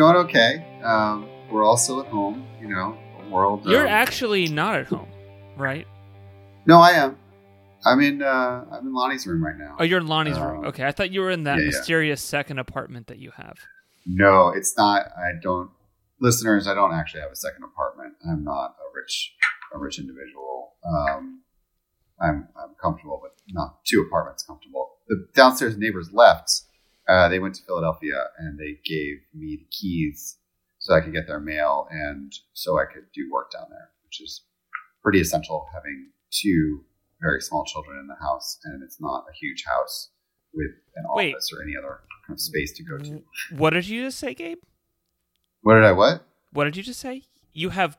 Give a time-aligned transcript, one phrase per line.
[0.00, 0.64] going okay.
[0.82, 2.46] Um, we're all still at home.
[2.60, 2.96] You know,
[3.30, 3.66] world.
[3.66, 5.08] You're um, actually not at home,
[5.56, 5.86] right?
[6.66, 7.18] No, I am.
[7.84, 8.22] I'm in.
[8.22, 9.76] Uh, I'm in Lonnie's room right now.
[9.78, 10.64] Oh, you're in Lonnie's Uh, room.
[10.66, 11.66] Okay, I thought you were in that yeah, yeah.
[11.66, 13.58] mysterious second apartment that you have.
[14.06, 15.06] No, it's not.
[15.16, 15.70] I don't.
[16.18, 18.14] Listeners, I don't actually have a second apartment.
[18.28, 19.34] I'm not a rich,
[19.74, 20.74] a rich individual.
[20.86, 21.42] Um,
[22.20, 24.96] I'm I'm comfortable but not two apartments comfortable.
[25.08, 26.62] The downstairs neighbors left.
[27.10, 30.38] Uh, they went to Philadelphia and they gave me the keys
[30.78, 34.20] so I could get their mail and so I could do work down there, which
[34.20, 34.44] is
[35.02, 36.84] pretty essential having two
[37.20, 40.10] very small children in the house and it's not a huge house
[40.54, 41.34] with an Wait.
[41.34, 43.22] office or any other kind of space to go to.
[43.56, 44.58] What did you just say, Gabe?
[45.62, 46.24] What did I what?
[46.52, 47.24] What did you just say?
[47.52, 47.98] You have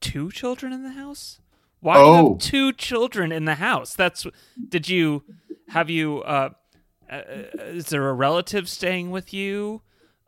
[0.00, 1.40] two children in the house?
[1.80, 2.28] Why do you Oh.
[2.32, 3.94] have two children in the house?
[3.94, 4.26] That's
[4.68, 5.22] did you
[5.68, 6.50] have you uh,
[7.20, 9.82] uh is there a relative staying with you?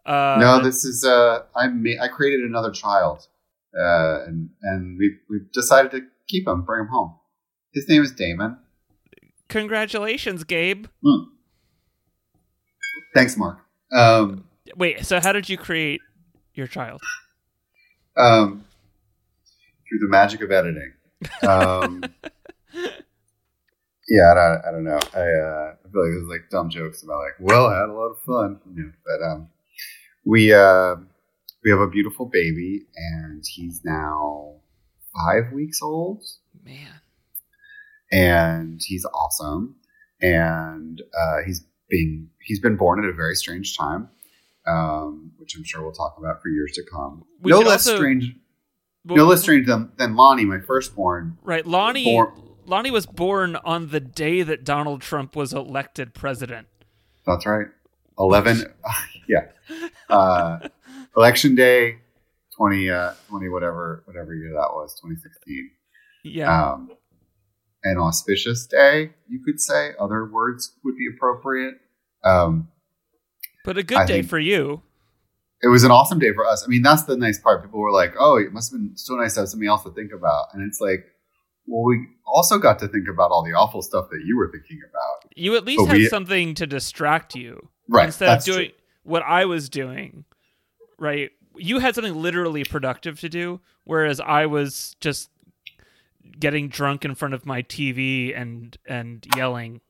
[0.04, 3.26] Uh no, this is uh, I ma- I created another child,
[3.78, 7.14] uh, and and we we decided to keep him, bring him home.
[7.74, 8.58] His name is Damon.
[9.48, 10.86] congratulations, Gabe.
[13.14, 13.58] Thanks, Mark.
[13.92, 14.44] Um,
[14.76, 16.00] Wait, so how did you create
[16.54, 17.00] your child?
[18.16, 18.64] um,
[19.88, 20.92] through the magic of editing.
[21.42, 22.02] Um,
[24.08, 24.98] yeah, I don't, I don't know.
[25.14, 27.92] I, uh, I feel like there's like dumb jokes about like, well, I had a
[27.92, 29.48] lot of fun, you know, but um,
[30.24, 30.96] we uh,
[31.64, 34.54] we have a beautiful baby, and he's now
[35.14, 36.22] five weeks old.
[36.64, 37.00] Man.
[38.10, 39.76] and he's awesome.
[40.20, 44.08] And uh, he's being he's been born at a very strange time,
[44.66, 47.24] um, which I'm sure we'll talk about for years to come.
[47.40, 48.34] We no less also- strange,
[49.04, 51.38] Well, no less strange than, than Lonnie, my firstborn.
[51.42, 52.04] Right, Lonnie.
[52.04, 56.66] Born- Lonnie was born on the day that Donald Trump was elected president.
[57.26, 57.66] That's right.
[58.18, 58.62] Eleven,
[59.28, 59.46] yeah.
[60.08, 60.68] Uh,
[61.16, 61.98] election day,
[62.56, 65.70] 20, uh, 20 whatever whatever year that was, 2016.
[66.24, 66.90] Yeah, Um,
[67.84, 69.90] an auspicious day, you could say.
[70.00, 71.74] Other words would be appropriate.
[72.24, 72.68] Um,
[73.64, 74.82] but a good I day for you.
[75.62, 76.64] it was an awesome day for us.
[76.64, 77.62] I mean, that's the nice part.
[77.62, 79.90] People were like, "Oh, it must have been so nice to have something else to
[79.90, 81.04] think about." And it's like,
[81.66, 84.80] well, we also got to think about all the awful stuff that you were thinking
[84.88, 85.32] about.
[85.34, 88.06] You at least But had we- something to distract you Right.
[88.06, 88.72] instead of doing
[89.02, 90.24] what I was doing.
[90.98, 95.28] Right, you had something literally productive to do, whereas I was just
[96.40, 99.80] getting drunk in front of my TV and and yelling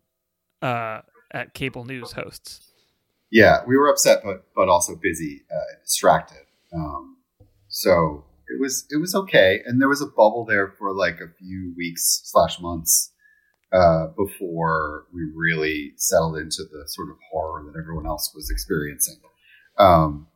[0.63, 2.61] uh, at cable news hosts.
[3.31, 6.45] Yeah, we were upset, but but also busy, uh, and distracted.
[6.75, 7.17] Um,
[7.69, 11.33] so it was it was okay, and there was a bubble there for like a
[11.39, 13.13] few weeks slash months
[13.73, 19.17] uh, before we really settled into the sort of horror that everyone else was experiencing.
[19.79, 20.29] Um,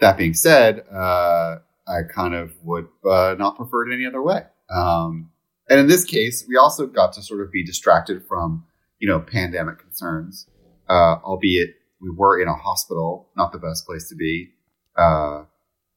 [0.00, 1.56] that being said, uh,
[1.86, 4.42] I kind of would uh, not prefer it any other way.
[4.70, 5.30] Um,
[5.68, 8.64] and in this case, we also got to sort of be distracted from,
[8.98, 10.46] you know, pandemic concerns,
[10.88, 11.70] uh, albeit
[12.00, 14.50] we were in a hospital, not the best place to be.
[14.96, 15.44] Uh,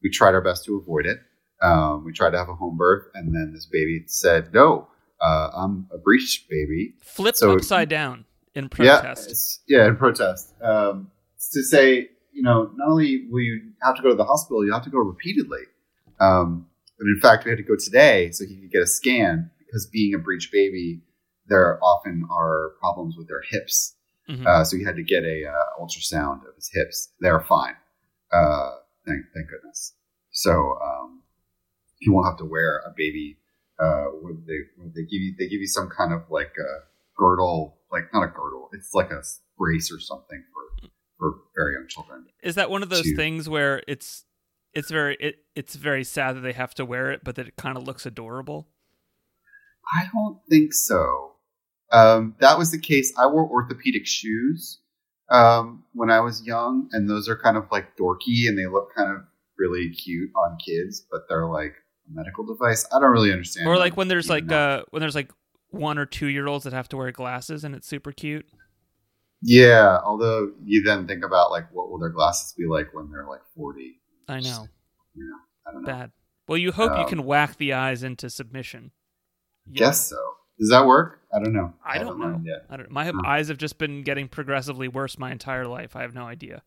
[0.04, 1.20] we tried our best to avoid it.
[1.62, 4.88] Um, we tried to have a home birth, and then this baby said, "No,
[5.22, 9.26] uh, I'm a breech baby." Flipped So- upside down in protest.
[9.26, 10.54] it's- yeah, in protest.
[10.62, 11.12] Um,
[11.54, 14.72] to say, you know, not only will you have to go to the hospital, you
[14.74, 15.62] have to go repeatedly.
[16.20, 16.68] Um,
[16.98, 19.86] but in fact, we had to go today so he could get a scan because
[19.88, 21.02] being a breech baby,
[21.48, 23.96] there often are problems with their hips.
[24.30, 24.46] Mhm.
[24.46, 27.10] Uh, so he had to get a uh, ultrasound of his hips.
[27.20, 27.76] They're fine.
[28.32, 29.94] Uh, thank, thank goodness.
[30.32, 31.21] So um,
[32.02, 33.38] he won't have to wear a baby.
[33.80, 35.36] Uh, would they, would they give you?
[35.38, 36.72] They give you some kind of like a
[37.18, 38.70] girdle, like not a girdle.
[38.74, 39.24] It's like a
[39.58, 42.26] brace or something for for very young children.
[42.44, 44.26] Is that one of those to- things where it's
[44.74, 47.56] it's very it, it's very sad that they have to wear it, but that it
[47.56, 48.68] kind of looks adorable?
[49.94, 51.34] I don't think so.
[51.92, 53.14] Um, that was the case.
[53.18, 54.80] I wore orthopedic shoes
[55.30, 58.90] um, when I was young, and those are kind of like dorky and they look
[58.96, 59.24] kind of
[59.58, 61.74] really cute on kids, but they're like
[62.10, 62.86] a medical device.
[62.94, 63.68] I don't really understand.
[63.68, 65.32] Or like when there's like uh when there's like
[65.70, 68.46] one or two year olds that have to wear glasses and it's super cute.
[69.42, 69.98] yeah.
[70.04, 73.42] Although you then think about like what will their glasses be like when they're like
[73.56, 74.00] forty?
[74.28, 74.68] I know,
[75.16, 75.36] You know,
[75.68, 75.88] I don't know.
[75.88, 76.12] bad.
[76.48, 78.92] Well, you hope you Um, can whack the eyes into submission.
[79.66, 79.80] Yeah.
[79.88, 80.18] Guess so.
[80.60, 81.22] Does that work?
[81.34, 81.74] I don't know.
[81.84, 82.54] I don't haven't know.
[82.70, 82.92] I don't.
[82.92, 83.26] My Hmm.
[83.26, 85.96] eyes have just been getting progressively worse my entire life.
[85.96, 86.62] I have no idea.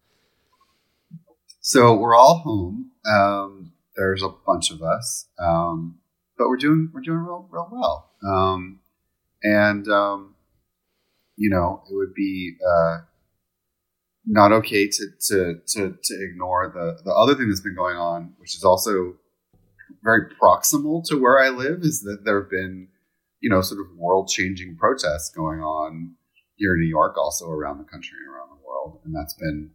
[1.60, 2.90] So we're all home.
[3.10, 5.98] Um, there's a bunch of us, um,
[6.36, 8.10] but we're doing we're doing real real well.
[8.26, 8.80] Um,
[9.42, 10.34] and um,
[11.36, 12.98] you know, it would be uh,
[14.26, 18.34] not okay to, to to to ignore the the other thing that's been going on,
[18.38, 19.16] which is also
[20.02, 22.88] very proximal to where I live, is that there have been,
[23.40, 26.14] you know, sort of world changing protests going on
[26.56, 29.70] here in New York, also around the country and around the world, and that's been,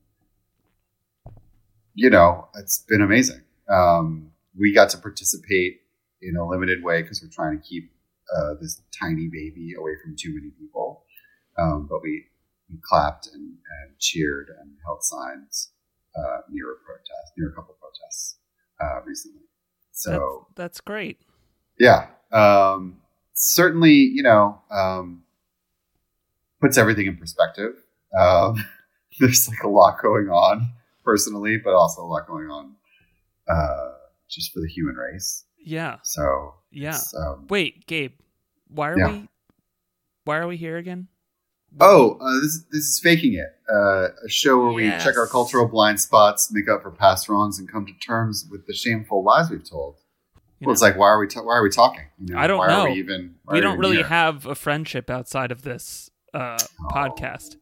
[1.94, 3.42] you know, it's been amazing.
[3.70, 5.82] Um, we got to participate
[6.22, 7.92] in a limited way because we're trying to keep
[8.36, 11.04] uh, this tiny baby away from too many people.
[11.58, 12.26] Um, but we,
[12.70, 15.72] we clapped and, and, cheered and held signs
[16.16, 18.38] uh, near a protest, near a couple protests
[18.82, 19.42] uh, recently.
[19.92, 21.20] So that's, that's great.
[21.78, 23.02] Yeah, um,
[23.34, 25.24] certainly, you know, um,
[26.62, 27.74] puts everything in perspective.
[28.18, 28.64] Um,
[29.20, 30.72] there's like a lot going on
[31.04, 32.76] personally, but also a lot going on
[33.50, 33.90] uh,
[34.30, 35.46] just for the human race.
[35.58, 35.98] Yeah.
[36.04, 36.98] So yeah.
[37.18, 38.14] Um, Wait, Gabe,
[38.68, 39.12] why are yeah.
[39.12, 39.30] we?
[40.26, 41.08] Why are we here again?
[41.80, 43.56] Oh, uh, this this is faking it.
[43.72, 45.04] Uh, a show where yes.
[45.04, 48.48] we check our cultural blind spots, make up for past wrongs, and come to terms
[48.50, 49.96] with the shameful lies we've told.
[50.60, 52.06] You well, know, it's like why are we ta- why are we talking?
[52.20, 52.82] You know, I don't why know.
[52.82, 54.08] Are we even we don't really here?
[54.08, 57.56] have a friendship outside of this uh, oh, podcast.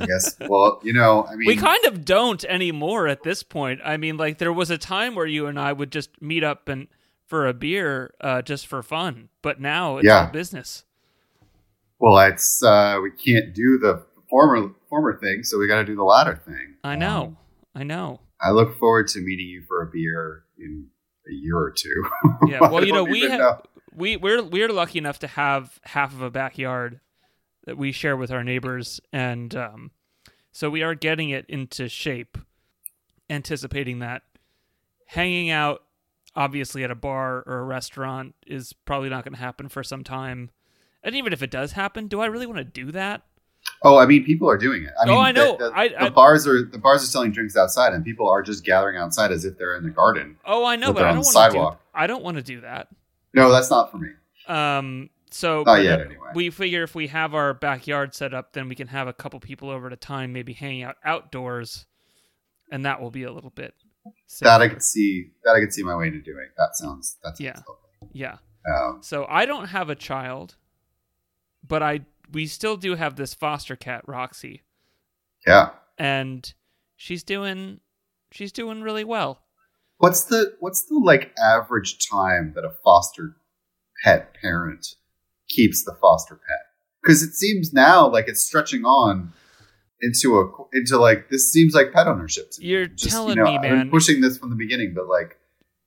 [0.00, 0.36] I guess.
[0.40, 3.80] Well, you know, I mean, we kind of don't anymore at this point.
[3.84, 6.68] I mean, like there was a time where you and I would just meet up
[6.68, 6.88] and
[7.26, 10.30] for a beer uh, just for fun, but now it's yeah.
[10.30, 10.84] business.
[11.98, 15.96] Well, it's uh, we can't do the former former thing, so we got to do
[15.96, 16.76] the latter thing.
[16.84, 17.36] I know, um,
[17.74, 18.20] I know.
[18.40, 20.88] I look forward to meeting you for a beer in
[21.28, 22.04] a year or two.
[22.48, 23.62] yeah, well, you know, we have know.
[23.94, 27.00] we we're we're lucky enough to have half of a backyard
[27.66, 29.90] that we share with our neighbors, and um,
[30.52, 32.38] so we are getting it into shape,
[33.28, 34.22] anticipating that
[35.06, 35.82] hanging out
[36.34, 40.04] obviously at a bar or a restaurant is probably not going to happen for some
[40.04, 40.50] time.
[41.02, 43.22] And even if it does happen, do I really want to do that?
[43.82, 44.92] Oh, I mean, people are doing it.
[45.00, 45.56] I oh, mean, I know.
[45.56, 48.28] The, the, I, the I, bars are the bars are selling drinks outside, and people
[48.28, 50.36] are just gathering outside as if they're in the garden.
[50.44, 51.58] Oh, I know, but I don't want to.
[51.58, 52.88] Do, I don't want to do that.
[53.34, 54.10] No, that's not for me.
[54.46, 55.10] Um.
[55.30, 56.30] So not yet, anyway.
[56.34, 59.40] We figure if we have our backyard set up, then we can have a couple
[59.40, 61.86] people over at a time, maybe hanging out outdoors,
[62.70, 63.74] and that will be a little bit
[64.40, 65.30] that I could see.
[65.44, 66.48] That I could see my way to doing.
[66.56, 67.16] That sounds.
[67.22, 67.62] That sounds yeah.
[67.68, 68.10] Lovely.
[68.12, 68.36] Yeah.
[68.68, 70.56] Um, so I don't have a child,
[71.66, 72.00] but I
[72.32, 74.62] we still do have this foster cat, Roxy.
[75.46, 75.70] Yeah.
[75.98, 76.52] And
[76.96, 77.80] she's doing
[78.30, 79.42] she's doing really well.
[79.98, 83.36] What's the what's the like average time that a foster
[84.04, 84.86] pet parent
[85.56, 86.58] keeps the foster pet?
[87.02, 89.32] Because it seems now like it's stretching on
[90.02, 92.52] into a into like this seems like pet ownership.
[92.58, 93.72] You're Just, telling you know, me, man.
[93.72, 95.38] I've been pushing this from the beginning, but like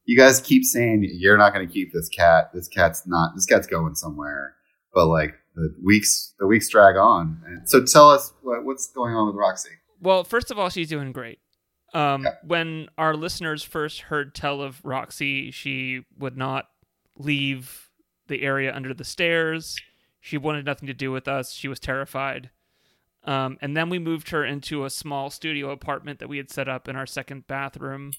[0.05, 2.49] you guys keep saying you're not going to keep this cat.
[2.53, 3.35] This cat's not.
[3.35, 4.55] This cat's going somewhere.
[4.91, 7.43] But like the weeks, the weeks drag on.
[7.45, 9.69] And so tell us what, what's going on with Roxy.
[10.01, 11.39] Well, first of all, she's doing great.
[11.93, 12.35] Um, okay.
[12.43, 16.65] When our listeners first heard tell of Roxy, she would not
[17.17, 17.88] leave
[18.29, 19.81] the area under the stairs.
[20.21, 21.51] She wanted nothing to do with us.
[21.51, 22.49] She was terrified.
[23.23, 26.69] Um, and then we moved her into a small studio apartment that we had set
[26.69, 28.13] up in our second bathroom,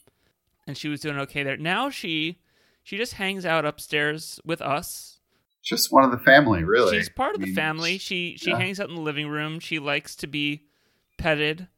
[0.66, 1.56] and she was doing okay there.
[1.56, 2.38] Now she
[2.82, 5.18] she just hangs out upstairs with us.
[5.62, 6.96] Just one of the family, really.
[6.96, 7.98] She's part of I mean, the family.
[7.98, 8.58] She she yeah.
[8.58, 9.58] hangs out in the living room.
[9.58, 10.64] She likes to be
[11.18, 11.68] petted.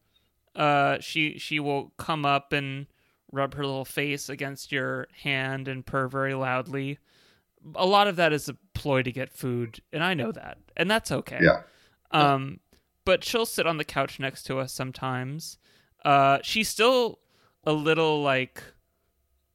[0.55, 2.87] Uh, she she will come up and
[3.33, 6.99] rub her little face against your hand and purr very loudly.
[7.75, 10.91] A lot of that is a ploy to get food, and I know that, and
[10.91, 11.39] that's okay.
[11.41, 11.63] Yeah.
[12.11, 12.61] Um,
[13.05, 15.59] but she'll sit on the couch next to us sometimes.
[16.05, 17.21] Uh, she's still
[17.65, 18.63] a little like,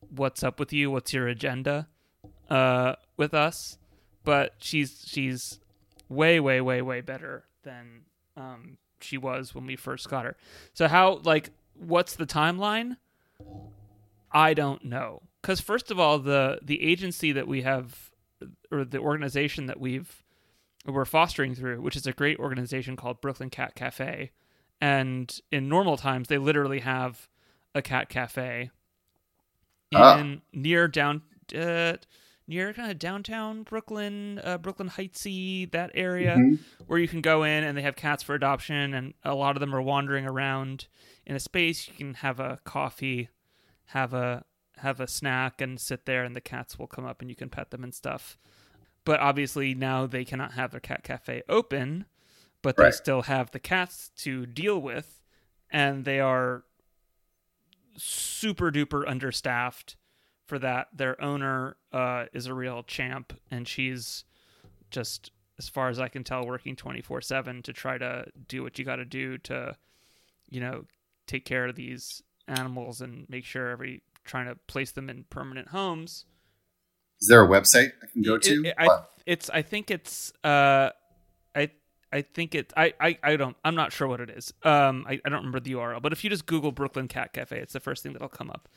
[0.09, 0.91] "What's up with you?
[0.91, 1.87] What's your agenda?"
[2.49, 3.77] Uh, with us,
[4.23, 5.59] but she's she's
[6.09, 8.03] way way way way better than
[8.37, 10.37] um, she was when we first got her.
[10.73, 12.97] So how like what's the timeline?
[14.31, 15.23] I don't know.
[15.47, 18.11] Cuz first of all the the agency that we have
[18.69, 20.23] or the organization that we've
[20.85, 24.31] we're fostering through, which is a great organization called Brooklyn Cat Cafe.
[24.81, 27.29] And in normal times, they literally have
[27.73, 28.71] a cat cafe
[29.95, 30.19] ah.
[30.19, 31.21] in near down
[31.55, 31.93] uh,
[32.45, 36.55] near kind of downtown Brooklyn, uh, Brooklyn Heightsy, that area mm-hmm.
[36.87, 39.61] where you can go in and they have cats for adoption, and a lot of
[39.61, 40.87] them are wandering around
[41.25, 41.87] in a space.
[41.87, 43.29] You can have a coffee,
[43.85, 44.43] have a
[44.77, 47.49] have a snack, and sit there, and the cats will come up and you can
[47.49, 48.37] pet them and stuff.
[49.05, 52.05] But obviously now they cannot have their cat cafe open,
[52.61, 52.85] but right.
[52.85, 55.23] they still have the cats to deal with,
[55.69, 56.63] and they are
[57.95, 59.95] super duper understaffed
[60.45, 60.89] for that.
[60.93, 64.25] Their owner uh, is a real champ, and she's
[64.91, 68.61] just as far as I can tell, working twenty four seven to try to do
[68.61, 69.75] what you got to do to,
[70.49, 70.83] you know,
[71.25, 75.69] take care of these animals and make sure every trying to place them in permanent
[75.69, 76.25] homes.
[77.19, 78.65] Is there a website I can go to?
[78.65, 78.87] it- I,
[79.25, 80.91] it's I think it's uh
[81.55, 81.71] I
[82.13, 84.53] I think it I, I I don't I'm not sure what it is.
[84.63, 87.59] Um I, I don't remember the URL, but if you just Google Brooklyn Cat Cafe,
[87.59, 88.69] it's the first thing that'll come up.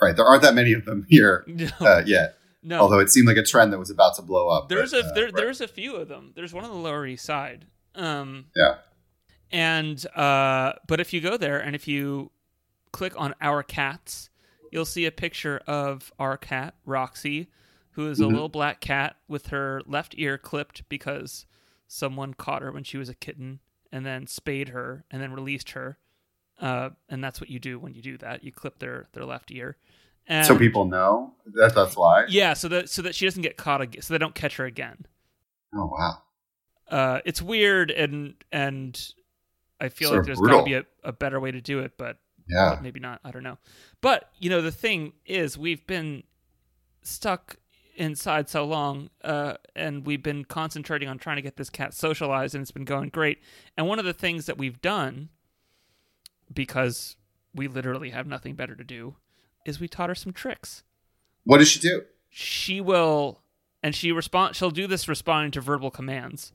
[0.00, 2.36] right, there aren't that many of them here No, uh, yet.
[2.62, 2.80] no.
[2.80, 4.68] Although it seemed like a trend that was about to blow up.
[4.68, 5.34] there's but, a uh, there, right.
[5.34, 6.32] there's a few of them.
[6.34, 7.66] There's one on the Lower East Side.
[7.96, 8.76] Um Yeah.
[9.50, 12.30] and uh but if you go there and if you
[12.92, 14.30] click on our cats,
[14.70, 17.48] you'll see a picture of our cat Roxy,
[17.92, 18.32] who is a Mhm.
[18.32, 21.46] little black cat with her left ear clipped because
[21.86, 23.60] someone caught her when she was a kitten
[23.92, 25.98] and then spayed her and then released her.
[26.58, 28.44] Uh, and that's what you do when you do that.
[28.44, 29.76] You clip their their left ear.
[30.26, 32.26] And so people know that that's why.
[32.28, 34.66] yeah, so that so that she doesn't get caught again, so they don't catch her
[34.66, 35.06] again.
[35.74, 36.22] Oh wow.
[36.88, 39.12] Uh, it's weird and and
[39.80, 40.58] I feel Sort like there's brutal.
[40.58, 42.18] got to be a, a better way to do it, but
[42.50, 42.70] Yeah.
[42.70, 43.20] but maybe not.
[43.24, 43.58] I don't know.
[44.00, 46.24] But you know, the thing is, we've been
[47.02, 47.56] stuck
[47.96, 52.54] inside so long, uh, and we've been concentrating on trying to get this cat socialized,
[52.54, 53.38] and it's been going great.
[53.76, 55.28] And one of the things that we've done,
[56.52, 57.16] because
[57.54, 59.16] we literally have nothing better to do,
[59.66, 60.82] is we taught her some tricks.
[61.44, 62.02] What does she do?
[62.28, 63.42] She will,
[63.82, 64.56] and she respond.
[64.56, 66.52] She'll do this responding to verbal commands.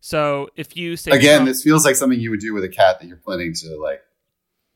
[0.00, 2.98] So if you say Again, this feels like something you would do with a cat
[3.00, 4.02] that you're planning to like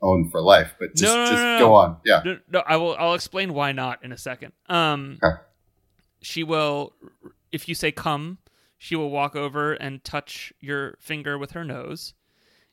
[0.03, 0.75] own for life.
[0.79, 1.97] But just, No, no, just no, go on.
[2.05, 2.23] Yeah.
[2.25, 2.97] No, no, I will.
[2.99, 4.53] I'll explain why not in a second.
[4.69, 5.37] Um, Okay.
[6.21, 6.95] she will,
[7.53, 8.38] if you say "come,"
[8.79, 12.15] she will walk over and touch your finger with her nose.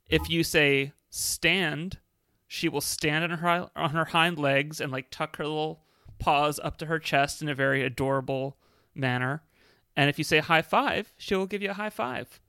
[0.10, 2.00] If you say "stand,"
[2.48, 5.82] she will stand on her on her hind legs and like tuck her little
[6.20, 8.58] paws up to her chest in a very adorable
[8.94, 9.44] manner.
[9.96, 12.40] And if you say "high five, she will give you a high five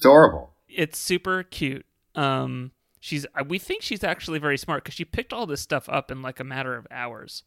[0.00, 0.54] Adorable.
[0.68, 1.86] it's super cute.
[2.14, 2.70] Um,
[3.04, 6.10] she's uh, we think she's actually very smart because she picked all this stuff up
[6.10, 7.42] in like a matter of hours.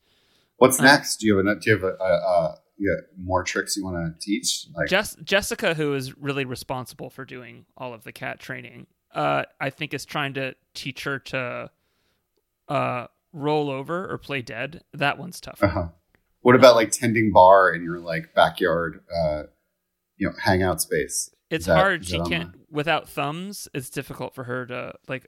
[0.57, 1.17] What's Uh, next?
[1.17, 3.83] Do you have a, do you have a, a, a you got more tricks you
[3.83, 4.67] want to teach?
[4.75, 8.85] Like Jess- Jessica, who is really responsible for doing all of the cat training,
[9.15, 11.71] uh, I think is trying to teach her to
[12.67, 14.83] uh, roll over or play dead.
[14.93, 15.63] That one's tough.
[15.63, 15.87] uh-huh.
[16.41, 19.43] What about like tending bar in your like backyard uh
[20.17, 21.31] you know hangout space?
[21.49, 22.05] It's that- hard.
[22.05, 23.67] She can't without thumbs.
[23.73, 25.27] It's difficult for her to like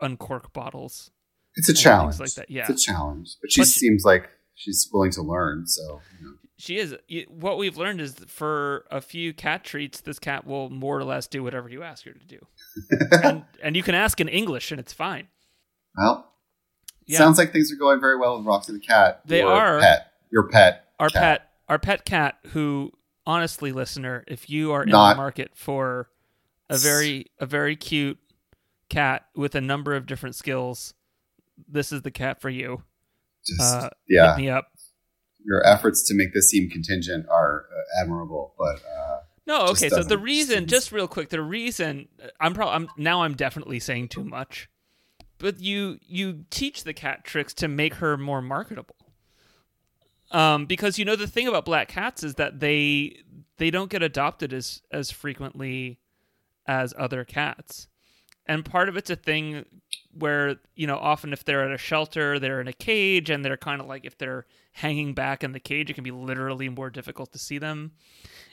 [0.00, 1.10] uncork bottles.
[1.54, 2.20] It's a challenge.
[2.20, 2.66] like that, yeah.
[2.68, 3.36] It's a challenge.
[3.40, 6.34] But she But she- seems like she's willing to learn, so you know.
[6.60, 6.96] She is.
[7.28, 11.04] What we've learned is that for a few cat treats, this cat will more or
[11.04, 12.38] less do whatever you ask her to do,
[13.22, 15.28] and and you can ask in English and it's fine.
[15.96, 16.32] well,
[17.06, 17.18] Yeah.
[17.18, 19.22] sounds like things are going very well with Roxy the cat.
[19.24, 19.80] They your are.
[19.80, 20.12] Pet.
[20.32, 20.84] Your pet.
[20.98, 21.22] Our cat.
[21.22, 22.90] pet, our pet cat, who
[23.24, 26.08] honestly, listener, if you are in Not- the market for
[26.68, 28.18] a very a very cute
[28.88, 30.94] cat with a number of different skills,
[31.68, 32.82] this is the cat for you.
[33.46, 34.34] Just, Uh, yeah.
[34.36, 34.68] Me up.
[35.44, 39.88] Your efforts to make this seem contingent are uh, admirable, but uh, No, okay.
[39.88, 42.08] So the reason, just real quick, the reason
[42.40, 44.68] I'm probably I'm now I'm definitely saying too much,
[45.38, 48.96] but you you teach the cat tricks to make her more marketable.
[50.30, 53.22] Um, because you know the thing about black cats is that they
[53.56, 55.98] they don't get adopted as as frequently
[56.66, 57.88] as other cats,
[58.48, 59.64] and part of it's a thing
[60.12, 63.56] where you know often if they're at a shelter they're in a cage and they're
[63.56, 66.90] kind of like if they're hanging back in the cage it can be literally more
[66.90, 67.92] difficult to see them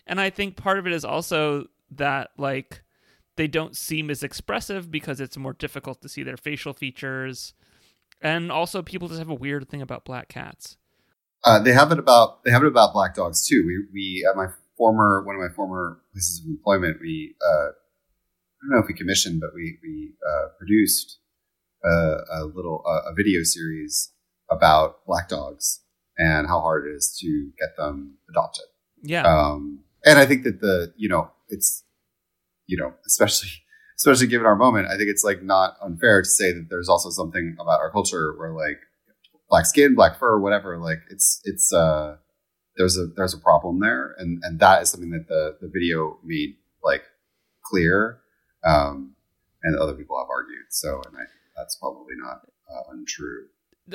[0.07, 2.83] and I think part of it is also that like
[3.35, 7.53] they don't seem as expressive because it's more difficult to see their facial features.
[8.21, 10.77] And also people just have a weird thing about black cats.
[11.43, 13.63] uh, they have it about they have it about black dogs too.
[13.65, 14.47] We we at my
[14.77, 17.67] former one of my former places of employment, we uh,
[18.65, 21.19] don't know if we commissioned, but we we uh, produced
[21.83, 24.11] a, a little uh, a video series
[24.49, 25.81] about black dogs
[26.17, 28.65] and how hard it is to get them adopted.
[29.01, 29.23] Yeah.
[29.23, 31.83] Um, and I think that the you know it's
[32.67, 33.49] you know especially
[33.97, 37.09] especially given our moment, I think it's like not unfair to say that there's also
[37.09, 38.79] something about our culture where like
[39.49, 40.77] black skin, black fur, whatever.
[40.77, 42.17] Like it's it's uh
[42.77, 46.17] there's a there's a problem there, and and that is something that the the video
[46.23, 47.03] made like
[47.63, 48.19] clear,
[48.65, 49.11] um,
[49.63, 50.65] and other people have argued.
[50.69, 51.23] So, and I
[51.55, 53.45] that's probably not uh, untrue.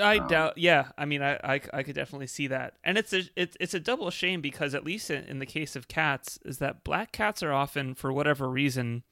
[0.01, 0.59] I Um, doubt.
[0.59, 3.75] Yeah, I mean, I, I I could definitely see that, and it's a it's it's
[3.75, 7.13] a double shame because at least in, in the case of cats, is that black
[7.13, 9.03] cats are often for whatever reason,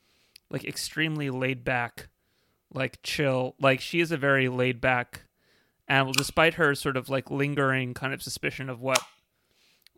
[0.50, 2.08] like extremely laid back,
[2.72, 3.56] like chill.
[3.60, 5.22] Like she is a very laid back
[5.88, 9.00] animal, despite her sort of like lingering kind of suspicion of what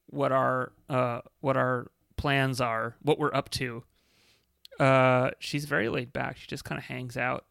[0.06, 3.84] what our uh what our plans are, what we're up to.
[4.80, 6.36] Uh, she's very laid back.
[6.38, 7.44] She just kind of hangs out.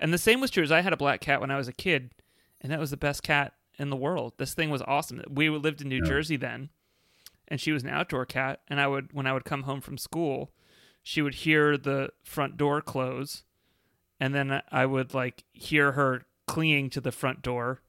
[0.00, 1.72] And the same was true as I had a black cat when I was a
[1.72, 2.10] kid,
[2.60, 4.32] and that was the best cat in the world.
[4.38, 5.22] This thing was awesome.
[5.30, 6.08] We lived in New Yeah.
[6.08, 6.70] Jersey then,
[7.46, 8.60] and she was an outdoor cat.
[8.68, 10.50] And I would, when I would come home from school,
[11.02, 13.44] she would hear the front door close,
[14.18, 17.80] and then I would like hear her clinging to the front door,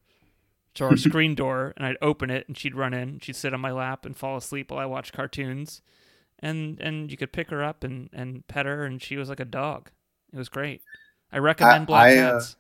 [0.76, 3.20] to our screen door, and I'd open it, and she'd run in.
[3.20, 5.82] She'd sit on my lap and fall asleep while I watched cartoons,
[6.40, 9.40] and and you could pick her up and and pet her, and she was like
[9.40, 9.92] a dog.
[10.34, 10.82] It was great.
[11.32, 12.56] I recommend black I, uh, cats.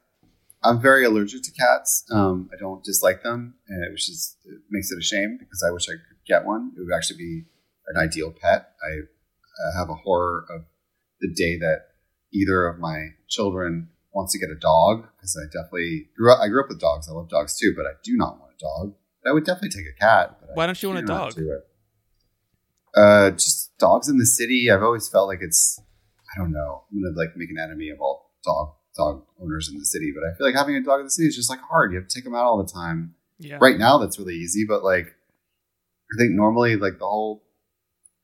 [0.63, 2.03] I'm very allergic to cats.
[2.11, 5.71] Um, I don't dislike them, and which is it makes it a shame because I
[5.71, 6.71] wish I could get one.
[6.77, 7.43] It would actually be
[7.87, 8.71] an ideal pet.
[8.83, 10.65] I uh, have a horror of
[11.21, 11.87] the day that
[12.33, 16.39] either of my children wants to get a dog because I definitely grew up.
[16.39, 17.07] I grew up with dogs.
[17.09, 18.95] I love dogs too, but I do not want a dog.
[19.23, 20.37] But I would definitely take a cat.
[20.39, 21.35] But Why don't you want a choose not dog?
[21.35, 21.59] to.
[22.95, 24.69] Uh, just dogs in the city.
[24.71, 25.79] I've always felt like it's.
[26.35, 26.83] I don't know.
[26.91, 30.25] I'm gonna like make an enemy of all dog dog owners in the city, but
[30.27, 31.91] I feel like having a dog in the city is just like hard.
[31.91, 33.15] You have to take them out all the time.
[33.37, 33.57] Yeah.
[33.59, 37.43] Right now, that's really easy, but like I think normally, like the whole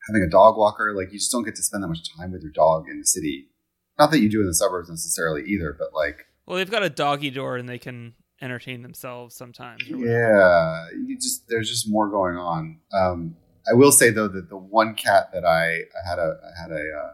[0.10, 2.42] having a dog walker, like you just don't get to spend that much time with
[2.42, 3.50] your dog in the city.
[4.00, 6.90] Not that you do in the suburbs necessarily either, but like Well, they've got a
[6.90, 9.84] doggy door, and they can entertain themselves sometimes.
[9.88, 12.80] yeah, you just there's just more going on.
[12.94, 13.36] Um,
[13.70, 16.72] I will say though that the one cat that I, I had a I had
[16.72, 17.14] a uh,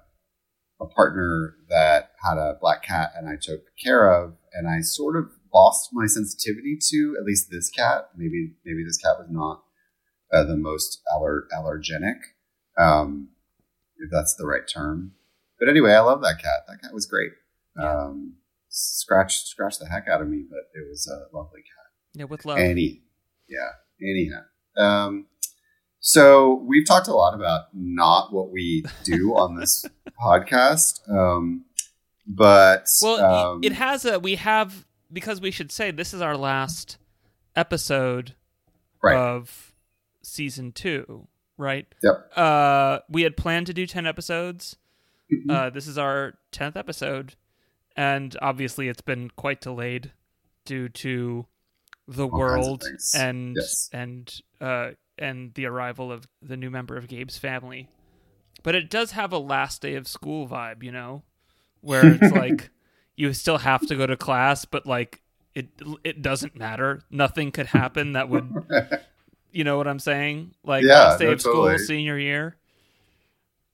[0.80, 5.18] a partner that had a black cat and I took care of, and I sort
[5.18, 8.10] of lost my sensitivity to at least this cat.
[8.16, 9.64] Maybe maybe this cat was not
[10.33, 12.20] uh, the most aller- allergenic,
[12.77, 13.29] um,
[13.98, 15.14] if that's the right term.
[15.60, 16.66] But anyway, I love that cat.
[16.68, 17.31] That cat was great.
[17.81, 18.36] Um,
[18.70, 21.88] scratched scratched the heck out of me, but it was a lovely cat.
[22.14, 22.60] Yeah, with love.
[22.60, 23.01] Any,
[23.48, 24.42] yeah, anyhow.
[24.77, 25.25] Um,
[26.00, 29.86] so we've talked a lot about not what we do on this
[30.20, 31.66] podcast, um,
[32.25, 34.20] but Well, um, it has a.
[34.20, 36.98] We have because we should say this is our last
[37.55, 38.36] episode
[39.01, 39.74] right, of
[40.24, 41.88] season two, right?
[42.03, 42.31] Yep.
[42.36, 44.75] Uh, we had planned to do ten episodes.
[45.33, 45.51] Mhm.
[45.51, 47.36] Uh, this is our tenth episode,
[47.96, 50.12] and obviously it's been quite delayed
[50.66, 51.46] due to
[52.07, 52.83] the All world
[53.16, 53.90] and Yes.
[53.92, 57.90] and uh, and the arrival of the new member of Gabe's family.
[58.64, 61.24] But it does have a last day of school vibe, you know,
[61.82, 62.70] where it's like
[63.16, 65.22] you still have to go to class, but like
[65.56, 65.68] it
[66.03, 67.01] it doesn't matter.
[67.10, 68.51] Nothing could happen that would,
[69.51, 70.53] you know what I'm saying?
[70.64, 71.77] Like Yeah, last day no, of school, totally.
[71.80, 72.58] senior year.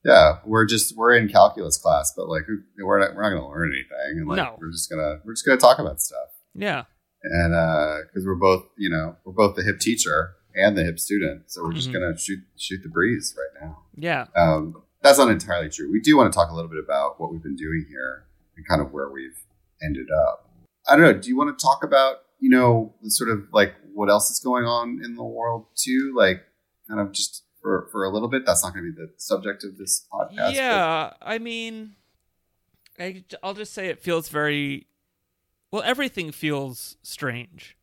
[0.06, 2.44] yeah, we're just we're in calculus class, but like
[2.78, 4.56] we're not, we're not going to learn anything, and like No.
[4.60, 6.84] we're just gonna we're just gonna talk about stuff, Yeah,
[7.24, 11.00] and uh, because we're both you know we're both the hip teacher and the hip
[11.00, 11.94] student, so we're just Mhm.
[11.94, 13.84] gonna shoot shoot the breeze right now.
[13.96, 14.28] yeah.
[14.36, 15.92] Um, that's not entirely true.
[15.92, 18.66] We do want to talk a little bit about what we've been doing here and
[18.68, 19.38] kind of where we've
[19.82, 20.50] ended up.
[20.90, 21.14] I don't know.
[21.20, 24.40] Do you want to talk about, you know, the sort of like what else is
[24.40, 26.14] going on in the world too?
[26.16, 26.44] Like,
[26.88, 28.46] kind of just for, for a little bit.
[28.46, 30.36] That's not going to be the subject of this podcast.
[30.38, 31.96] but- Yeah, I mean,
[33.00, 34.88] I, I'll just say it feels very.
[35.72, 37.76] Well, everything feels strange.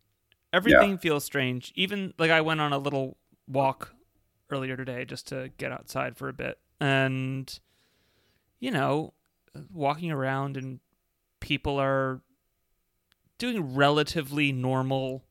[0.52, 1.72] Everything feels strange.
[1.76, 3.94] Even like I went on a little walk
[4.50, 7.58] earlier today just to get outside for a bit, and
[8.58, 9.14] you know,
[9.72, 10.80] walking around and
[11.40, 12.20] people are
[13.38, 15.24] doing relatively normal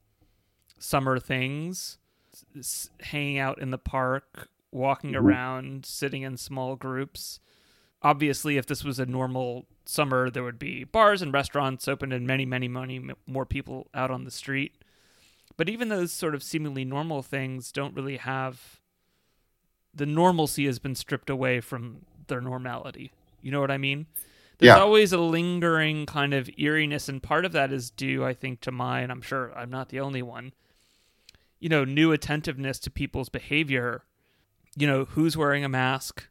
[0.79, 1.97] summer things,
[2.58, 5.21] s- hanging out in the park, walking Mhm.
[5.21, 7.39] around, sitting in small groups.
[8.01, 12.25] Obviously, if this was a normal summer, there would be bars and restaurants open and
[12.25, 14.73] many, many, many more people out on the street.
[15.60, 18.80] But even those sort of seemingly normal things don't really have
[19.93, 23.12] the normalcy has been stripped away from their normality.
[23.41, 24.06] You know what I mean?
[24.58, 24.80] There's Yeah.
[24.82, 28.72] always a lingering kind of eeriness, and part of that is due, I think, to
[28.72, 30.54] my, and I'm sure I'm not the only one,
[31.60, 34.06] you know, new attentiveness to people's behavior.
[34.78, 36.30] You know, who's wearing a mask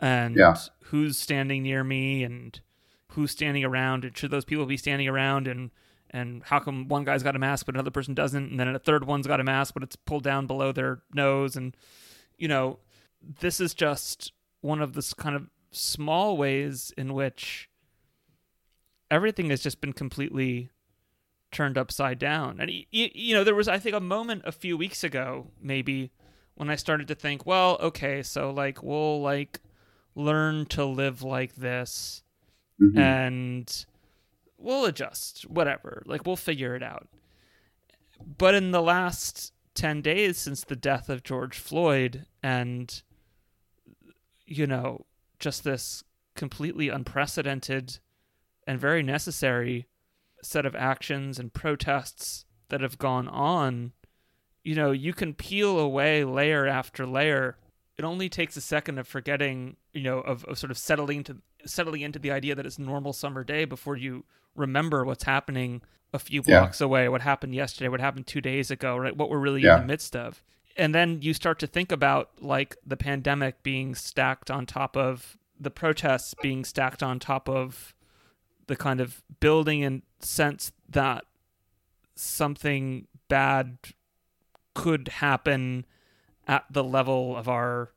[0.00, 0.56] and Yeah.
[0.86, 2.58] who's standing near me and
[3.10, 5.70] who's standing around and should those people be standing around and
[6.14, 8.50] and how come one guy's got a mask but another person doesn't?
[8.50, 11.56] And then a third one's got a mask but it's pulled down below their nose.
[11.56, 11.76] And
[12.38, 12.78] you know
[13.40, 17.68] this is just one of this kind of small ways in which
[19.10, 20.70] everything has just been completely
[21.52, 22.58] turned upside down.
[22.60, 26.10] And you know there was i think a moment a few weeks ago maybe
[26.56, 29.60] when i started to think well okay so like we'll like
[30.16, 32.22] learn to live like this
[32.80, 32.98] Mhm.
[32.98, 33.86] and
[34.64, 37.08] we'll adjust whatever like we'll figure it out
[38.38, 43.02] but in the last 10 days since the death of george floyd and
[44.46, 45.06] you know,
[45.38, 47.98] just this completely unprecedented
[48.66, 49.86] and very necessary
[50.42, 53.92] set of actions and protests that have gone on,
[54.62, 57.56] you know, you can peel away layer after layer.
[57.96, 61.36] It only takes a second of forgetting, you know, of, of sort of settling to
[61.66, 64.24] settling into the idea that it's a normal summer day before you
[64.54, 66.84] remember what's happening a few blocks yeah.
[66.84, 69.16] away, what happened yesterday, what happened two days ago, right?
[69.16, 69.74] What we're really yeah.
[69.74, 70.42] in the midst of.
[70.76, 75.36] And then you start to think about like the pandemic being stacked on top of
[75.58, 77.94] the protests being stacked on top of
[78.66, 81.24] the kind of building and sense that
[82.14, 83.78] something bad
[84.74, 85.84] could happen
[86.46, 87.90] at the level of our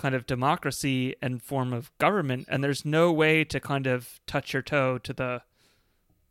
[0.00, 4.52] kind of democracy and form of government and there's no way to kind of touch
[4.52, 5.42] your toe to the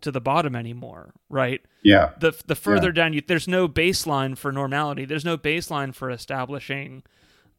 [0.01, 2.93] to the bottom anymore right yeah the the further yeah.
[2.93, 7.03] down you there's no baseline for normality there's no baseline for establishing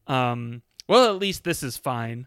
[0.07, 2.27] um well at least this is fine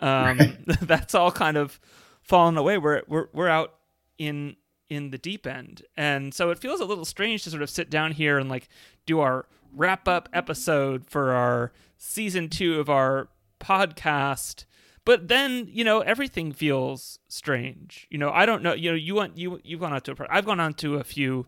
[0.00, 0.58] um right.
[0.82, 1.80] that's all kind of
[2.22, 3.74] fallen away we're we're we're out
[4.18, 4.56] in
[4.92, 5.82] in the deep end.
[5.96, 8.68] And so it feels a little strange to sort of sit down here and like
[9.06, 13.28] do our wrap up episode for our season two of our
[13.60, 14.64] podcast.
[15.04, 18.06] But then, you know, everything feels strange.
[18.10, 18.74] You know, I don't know.
[18.74, 21.04] You know, you want you you've gone out to a I've gone on to a
[21.04, 21.46] few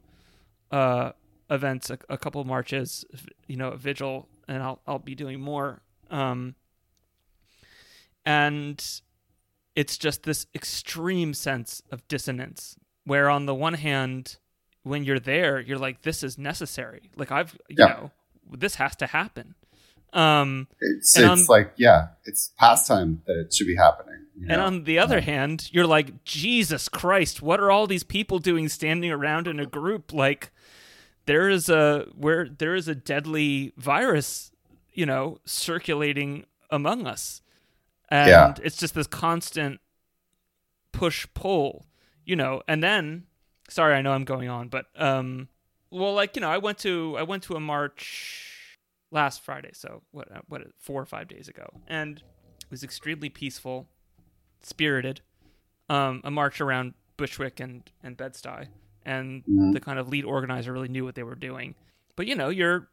[0.70, 1.12] uh
[1.50, 3.04] events, a, a couple marches,
[3.46, 5.82] you know, a vigil, and I'll I'll be doing more.
[6.10, 6.56] Um
[8.26, 9.00] and
[9.76, 14.38] it's just this extreme sense of dissonance where on the one hand
[14.84, 17.86] when you're there you're like this is necessary like i've you yeah.
[17.86, 18.10] know
[18.52, 19.54] this has to happen
[20.12, 24.54] um it's, it's on, like yeah it's pastime that it should be happening you know?
[24.54, 28.38] and on the other um, hand you're like jesus christ what are all these people
[28.38, 30.52] doing standing around in a group like
[31.26, 34.52] there is a where there is a deadly virus
[34.92, 37.42] you know circulating among us
[38.08, 38.54] and yeah.
[38.62, 39.80] it's just this constant
[40.92, 41.86] push pull
[42.24, 43.24] you know, and then
[43.74, 45.48] sorry, I know I'm going on, but um
[45.90, 48.78] well like, you know, I went to I went to a march
[49.10, 51.66] last Friday, so what uh, what 4 or 5 days ago.
[51.86, 53.88] And it was extremely peaceful,
[54.62, 55.20] spirited.
[55.88, 58.68] Um a march around Bushwick and and Bed-Stuy
[59.04, 59.72] and mm-hmm.
[59.72, 61.74] the kind of lead organizer really knew what they were doing.
[62.16, 62.88] But you know, you're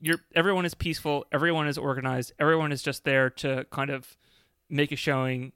[0.00, 4.16] you're everyone is peaceful, everyone is organized, everyone is just there to kind of
[4.68, 5.52] make a showing,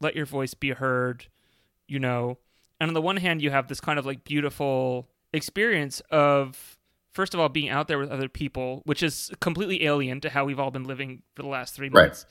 [0.00, 1.26] let your voice be heard,
[1.88, 2.38] you know.
[2.80, 6.78] And on the one hand, you have this kind of like beautiful experience of
[7.12, 10.44] first of all being out there with other people, which is completely alien to how
[10.44, 12.24] we've all been living for the last three months.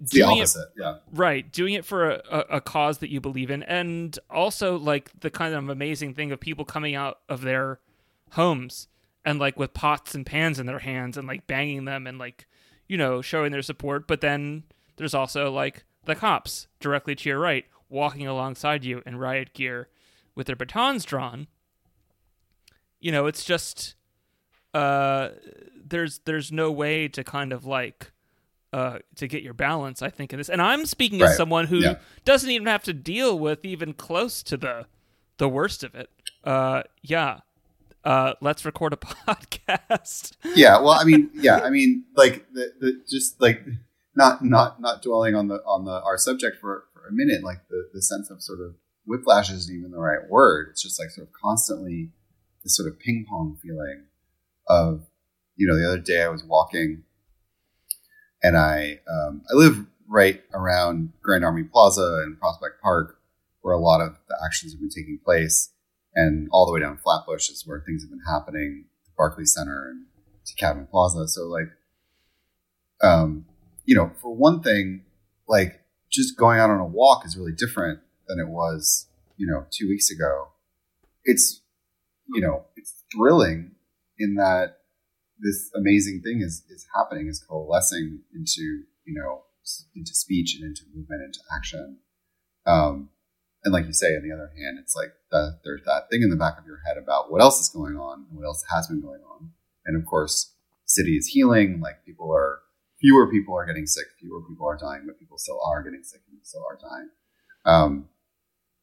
[0.00, 0.10] Right.
[0.10, 0.96] the opposite, it, yeah.
[1.12, 5.10] Right, doing it for a, a, a, cause that you believe in, and also like
[5.20, 7.80] the kind of amazing thing of people coming out of their
[8.32, 8.88] homes
[9.24, 12.46] and like with pots and pans in their hands and like banging them and like
[12.88, 14.08] you know showing their support.
[14.08, 14.64] But then
[14.96, 19.88] there's also like the cops directly to your right walking alongside you in riot gear
[20.34, 21.46] with their batons drawn.
[23.00, 23.94] You know, it's just
[24.74, 25.30] uh
[25.86, 28.12] there's there's no way to kind of like
[28.72, 30.48] uh to get your balance, I think, in this.
[30.48, 31.30] And I'm speaking right.
[31.30, 31.96] as someone who yeah.
[32.24, 34.86] doesn't even have to deal with even close to the
[35.38, 36.10] the worst of it.
[36.44, 37.40] Uh yeah.
[38.04, 40.32] Uh, let's record a podcast.
[40.54, 43.66] yeah, well, I mean, yeah, I mean, like the, the just like
[44.18, 47.88] not not not dwelling on the on the our subject for a minute, like the,
[47.92, 48.74] the sense of sort of
[49.06, 50.68] whiplash isn't even the right word.
[50.70, 52.10] It's just like sort of constantly
[52.62, 54.04] this sort of ping pong feeling
[54.68, 55.06] of,
[55.56, 57.04] you know, the other day I was walking
[58.42, 63.18] and I, um, I live right around Grand Army Plaza and Prospect Park
[63.62, 65.70] where a lot of the actions have been taking place
[66.14, 69.90] and all the way down Flatbush is where things have been happening, the Barclays Center
[69.90, 70.06] and
[70.46, 71.28] to Cadman Plaza.
[71.28, 71.68] So like,
[73.02, 73.46] um,
[73.84, 75.02] you know, for one thing,
[75.46, 79.66] like just going out on a walk is really different than it was, you know,
[79.70, 80.48] two weeks ago.
[81.24, 81.60] It's,
[82.26, 83.72] you know, it's thrilling
[84.18, 84.78] in that
[85.38, 89.44] this amazing thing is, is happening, is coalescing into, you know,
[89.94, 91.98] into speech and into movement, into action.
[92.66, 93.10] Um,
[93.64, 96.30] and like you say, on the other hand, it's like that there's that thing in
[96.30, 98.86] the back of your head about what else is going on and what else has
[98.86, 99.50] been going on.
[99.84, 101.80] And of course, city is healing.
[101.80, 102.60] Like people are
[103.00, 106.20] fewer people are getting sick, fewer people are dying, but people still are getting sick
[106.30, 107.08] and still are dying.
[107.64, 108.08] Um,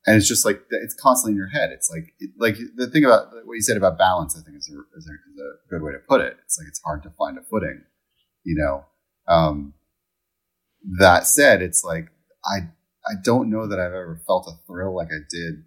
[0.06, 1.72] and it's just like it's constantly in your head.
[1.72, 4.38] It's like it, like the thing about what you said about balance.
[4.38, 6.38] I think is a, is a, is a good way to put it.
[6.46, 7.82] It's like it's hard to find a footing,
[8.44, 8.86] you know.
[9.28, 9.74] Um,
[11.00, 12.10] that said, it's like
[12.46, 12.70] I
[13.08, 15.64] I don't know that I've ever felt a thrill like I did.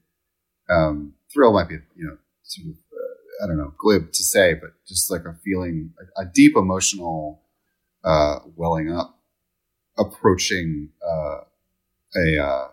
[0.70, 4.54] Um, thrill might be you know sort of uh, I don't know glib to say,
[4.54, 7.42] but just like a feeling, a, a deep emotional
[8.04, 9.18] uh, welling up
[9.98, 11.40] approaching uh,
[12.16, 12.68] a uh,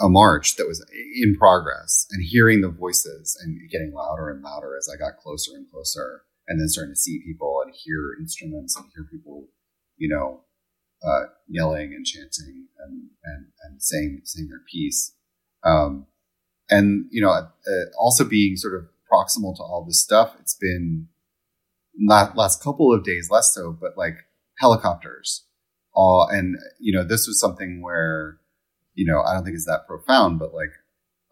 [0.00, 0.84] a march that was
[1.22, 5.52] in progress and hearing the voices and getting louder and louder as I got closer
[5.54, 9.48] and closer, and then starting to see people and hear instruments and hear people,
[9.96, 10.40] you know,
[11.06, 15.14] uh, yelling and chanting and, and, and saying saying their piece.
[15.62, 16.06] Um,
[16.70, 17.50] and you know, uh,
[17.98, 20.34] also being sort of proximal to all this stuff.
[20.40, 21.08] It's been
[21.96, 24.16] not last couple of days less so, but like
[24.58, 25.44] helicopters.
[25.94, 28.38] All and you know, this was something where
[28.94, 30.72] you know I don't think it's that profound, but like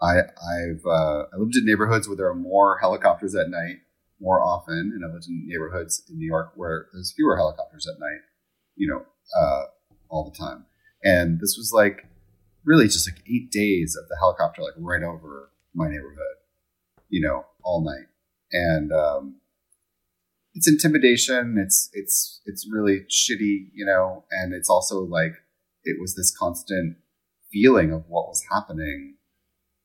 [0.01, 3.79] I I've uh, I lived in neighborhoods where there are more helicopters at night
[4.21, 7.99] more often, and I lived in neighborhoods in New York where there's fewer helicopters at
[7.99, 8.21] night.
[8.77, 9.07] You know,
[9.39, 9.65] uh,
[10.13, 10.67] all the time.
[11.03, 12.07] And this was like
[12.65, 16.37] really just like eight days of the helicopter like right over my neighborhood,
[17.09, 18.07] you know, all night.
[18.53, 19.37] And um,
[20.55, 21.57] it's intimidation.
[21.59, 24.25] It's it's it's really shitty, you know.
[24.31, 25.33] And it's also like
[25.85, 26.97] it was this constant
[27.53, 29.17] feeling of what was happening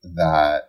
[0.03, 0.63] that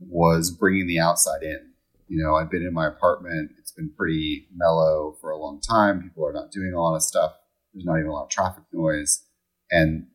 [0.00, 1.72] was bringing the outside in.
[2.08, 3.52] You know, I've been in my apartment.
[3.58, 6.02] It's been pretty mellow for a long time.
[6.02, 7.32] People are not doing a lot of stuff.
[7.72, 9.24] There's not even a lot of traffic noise.
[9.70, 10.06] And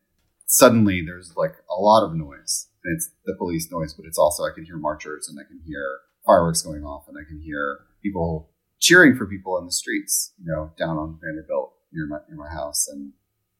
[0.46, 2.68] suddenly there's like a lot of noise.
[2.84, 5.60] And it's the police noise, but it's also, I can hear marchers and I can
[5.66, 8.50] hear fireworks going off and I can hear people
[8.80, 12.50] cheering for people in the streets, you know, down on Vanderbilt near my, near my
[12.50, 12.88] house.
[12.88, 13.12] And,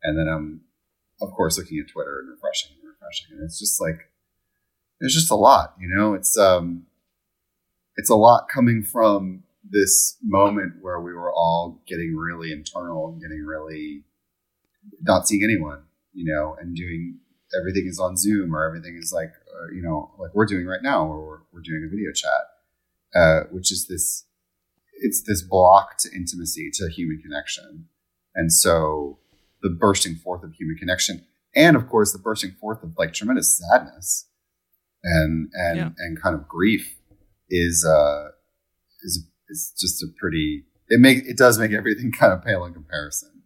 [0.03, 0.63] and then I'm,
[1.21, 3.29] of course, looking at Twitter and refreshing and refreshing.
[3.33, 4.11] And it's just like,
[5.01, 6.87] it's just a lot, you know, it's, um,
[7.97, 13.21] it's a lot coming from this moment where we were all getting really internal and
[13.21, 14.05] getting really
[15.03, 17.19] not seeing anyone, you know, and doing
[17.59, 20.83] everything is on Zoom or everything is like, uh, you know, like we're doing right
[20.83, 22.31] now, or we're, we're doing a video chat,
[23.15, 24.25] uh, which is this,
[25.01, 27.89] it's this block to intimacy, to human connection.
[28.35, 29.19] And so
[29.63, 33.59] the bursting forth of human connection, and of course the bursting forth of like tremendous
[33.59, 34.29] sadness
[35.03, 35.91] and, and, yeah.
[35.99, 36.97] and kind of grief
[37.49, 38.29] is, uh,
[39.03, 42.73] is is just a pretty it make it does make everything kind of pale in
[42.73, 43.43] comparison.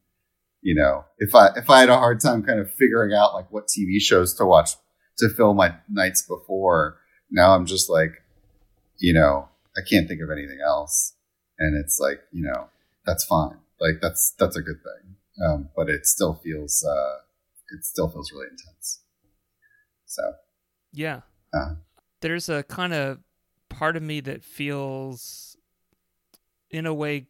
[0.62, 3.50] You know, if I if I had a hard time kind of figuring out like
[3.50, 4.70] what TV shows to watch
[5.18, 6.98] to fill my nights before,
[7.30, 8.12] now I'm just like,
[8.98, 11.14] you know, I can't think of anything else,
[11.58, 12.68] and it's like, you know,
[13.06, 13.58] that's fine.
[13.80, 17.18] Like that's that's a good thing, um, but it still feels uh,
[17.76, 19.00] it still feels really intense.
[20.06, 20.22] So,
[20.92, 21.20] yeah,
[21.52, 21.74] uh,
[22.20, 23.18] there's a kind of
[23.68, 25.56] part of me that feels
[26.70, 27.26] in a way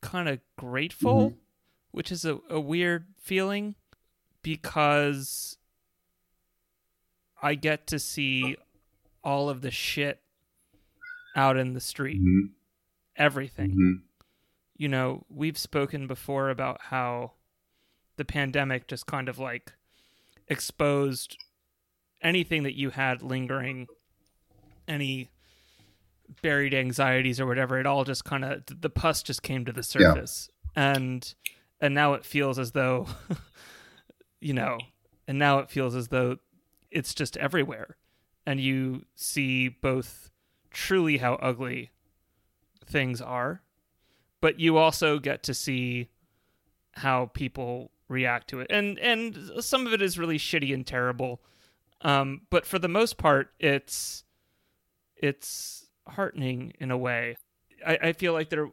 [0.00, 1.36] kind of grateful, mm-hmm.
[1.90, 3.74] which is a, a weird feeling
[4.42, 5.58] because
[7.42, 8.56] I get to see
[9.22, 10.22] all of the shit
[11.36, 12.20] out in the street.
[12.20, 12.52] Mm-hmm.
[13.18, 13.70] Everything.
[13.70, 13.92] Mm-hmm.
[14.76, 17.32] You know, we've spoken before about how
[18.16, 19.72] the pandemic just kind of like
[20.46, 21.36] exposed
[22.22, 23.86] anything that you had lingering,
[24.86, 25.30] any
[26.42, 29.82] buried anxieties or whatever, it all just kind of the pus just came to the
[29.82, 30.94] surface, yeah.
[30.96, 31.34] and
[31.80, 33.06] and now it feels as though,
[34.40, 34.78] you know,
[35.26, 36.36] and now it feels as though
[36.90, 37.96] it's just everywhere,
[38.46, 40.30] and you see both
[40.70, 41.90] truly how ugly
[42.88, 43.62] things are,
[44.40, 46.08] but you also get to see
[46.92, 51.40] how people react to it, and and some of it is really shitty and terrible,
[52.00, 54.24] um, but for the most part, it's
[55.16, 57.36] it's heartening in a way.
[57.86, 58.70] I, I feel like there,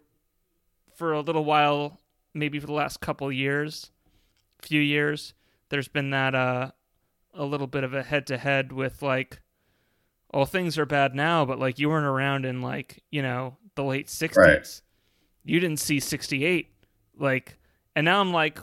[0.95, 1.99] for a little while,
[2.33, 3.91] maybe for the last couple years,
[4.61, 5.33] few years,
[5.69, 6.71] there's been that uh,
[7.33, 9.41] a little bit of a head to head with like,
[10.35, 13.83] oh, things are bad now, but like you weren't around in like you know the
[13.83, 14.37] late '60s.
[14.37, 14.81] Right.
[15.45, 16.69] You didn't see '68,
[17.17, 17.57] like,
[17.95, 18.59] and now I'm like,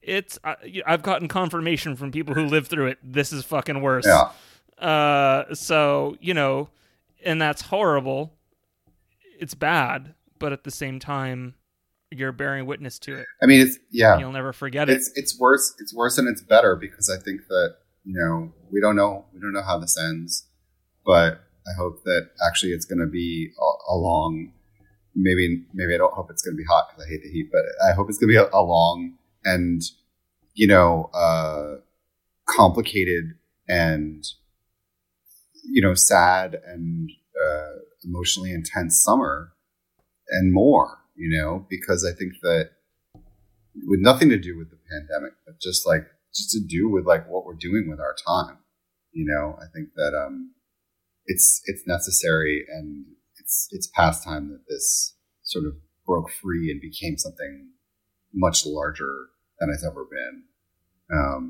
[0.00, 0.56] it's I,
[0.86, 2.98] I've gotten confirmation from people who lived through it.
[3.02, 4.06] This is fucking worse.
[4.06, 4.30] Yeah.
[4.78, 6.70] Uh, so you know,
[7.24, 8.32] and that's horrible.
[9.38, 11.54] It's bad, but at the same time,
[12.10, 13.26] you're bearing witness to it.
[13.42, 14.18] I mean, it's yeah.
[14.18, 15.14] You'll never forget it's, it.
[15.16, 15.74] It's worse.
[15.80, 19.40] It's worse and it's better because I think that you know we don't know we
[19.40, 20.46] don't know how this ends,
[21.04, 24.52] but I hope that actually it's going to be a, a, long.
[25.14, 27.48] Maybe maybe I don't hope it's going to be hot because I hate the heat,
[27.52, 29.14] but I hope it's going to be a, a long
[29.44, 29.82] and
[30.54, 31.80] you know uh,
[32.46, 33.34] complicated
[33.68, 34.24] and
[35.68, 37.10] you know, sad and
[37.44, 39.52] uh, emotionally intense summer
[40.28, 42.70] and more, you know, because I think that
[43.86, 46.06] with nothing to do with the pandemic, but just like,
[46.36, 48.58] just to do with like what we're doing with our time,
[49.12, 50.52] you know, I think that, um,
[51.26, 53.04] it's, it's necessary and
[53.38, 55.74] it's, it's past time that this sort of
[56.06, 57.70] broke free and became something
[58.32, 59.26] much larger
[59.58, 60.42] than it's ever been.
[61.12, 61.48] Um,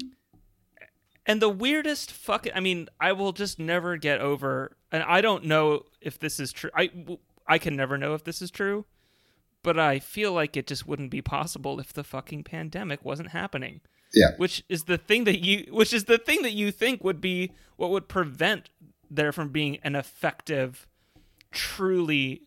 [1.27, 5.45] and the weirdest fucking I mean, I will just never get over and I don't
[5.45, 6.71] know if this is true.
[6.75, 6.91] I
[7.47, 8.87] I can never know if this is true,
[9.63, 13.81] but I feel like it just wouldn't be possible if the fucking pandemic wasn't happening.
[14.17, 14.31] Yeah.
[14.39, 17.53] Which is the thing that you which is the thing that you think would be
[17.77, 18.71] what would prevent
[19.11, 20.89] there from being an effective
[21.53, 22.43] truly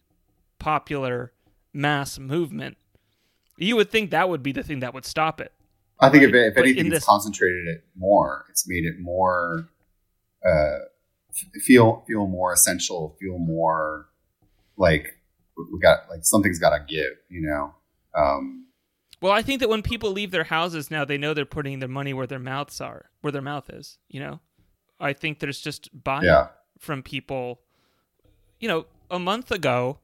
[0.58, 1.32] popular
[1.72, 2.78] mass movement.
[3.58, 5.54] You would think that would be the thing that would stop it.
[6.00, 6.34] I think right?
[6.34, 7.06] if, if anything, it's this...
[7.06, 8.46] concentrated it more.
[8.50, 9.70] It's made it more
[10.44, 10.80] uh,
[11.62, 13.16] feel feel more essential.
[13.20, 14.08] Feel more
[14.76, 15.20] like
[15.72, 17.14] we got like something's got to give.
[17.30, 17.76] You know.
[18.16, 18.66] Um,
[19.22, 21.90] well, I think that when people leave their houses now, they know they're putting their
[21.90, 23.98] money where their mouths are, where their mouth is.
[24.08, 24.40] You know,
[25.00, 26.48] I think there's just buying yeah.
[26.80, 27.60] from people.
[28.60, 30.00] You know, a month ago,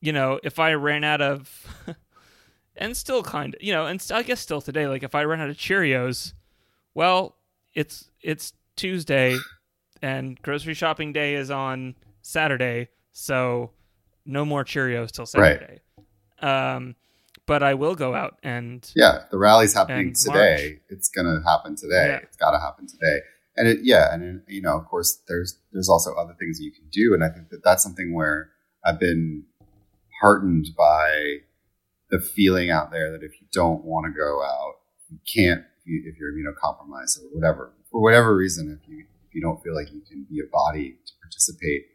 [0.00, 1.66] you know, if I ran out of
[2.76, 5.40] and still kind of, you know, and I guess still today, like if I run
[5.40, 6.32] out of Cheerios,
[6.94, 7.36] well,
[7.74, 9.36] it's it's Tuesday,
[10.02, 13.70] and grocery shopping day is on Saturday, so
[14.24, 15.80] no more Cheerios till Saturday.
[16.42, 16.74] Right.
[16.74, 16.94] Um,
[17.46, 20.56] but I will go out and yeah, the rally's happening today.
[20.56, 20.82] March.
[20.90, 22.08] It's gonna happen today.
[22.08, 22.16] Yeah.
[22.18, 23.20] It's got to happen today.
[23.56, 26.88] And it, yeah, and you know, of course, there's there's also other things you can
[26.92, 28.50] do, and I think that that's something where
[28.84, 29.44] I've been
[30.20, 31.38] heartened by
[32.10, 34.74] the feeling out there that if you don't want to go out,
[35.08, 38.78] you can't if you're immunocompromised or whatever for whatever reason.
[38.82, 41.86] If you if you don't feel like you can be a body to participate,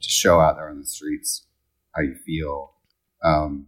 [0.00, 1.46] to show out there on the streets
[1.94, 2.72] how you feel.
[3.24, 3.66] Um,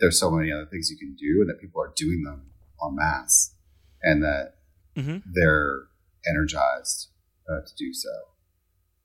[0.00, 2.50] there's so many other things you can do, and that people are doing them
[2.82, 3.54] en masse,
[4.02, 4.54] and that
[4.96, 5.18] mm-hmm.
[5.32, 5.84] they're
[6.28, 7.08] energized
[7.48, 8.10] uh, to do so.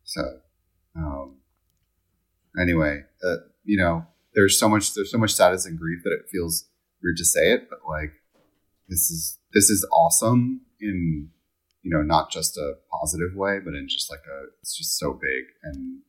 [0.04, 0.22] So,
[0.96, 1.38] um,
[2.60, 6.30] anyway, uh, you know, there's so much there's so much sadness and grief that it
[6.32, 6.70] feels
[7.02, 8.14] weird to say it, but like
[8.88, 11.30] this is this is awesome in
[11.82, 15.14] you know not just a positive way, but in just like a it's just so
[15.14, 16.02] big and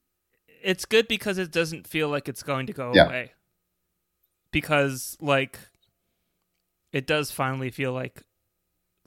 [0.63, 3.07] it's good because it doesn't feel like it's going to go yeah.
[3.07, 3.33] away.
[4.55, 5.59] Because like
[6.93, 8.23] it does finally feel like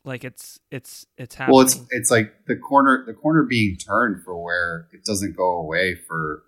[0.03, 1.55] like it's it's it's happening.
[1.55, 5.57] Well, it's it's like the corner the corner being turned for where it doesn't go
[5.57, 6.43] away for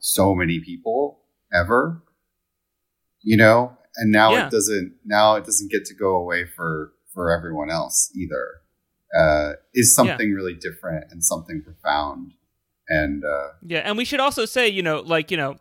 [0.00, 1.20] so many people
[1.52, 2.02] ever
[3.22, 4.46] you know and now yeah.
[4.46, 8.60] it doesn't now it doesn't get to go away for for everyone else either
[9.18, 10.34] uh, is something yeah.
[10.34, 12.32] really different and something profound
[12.88, 15.56] and uh, yeah and we should also say you know like you know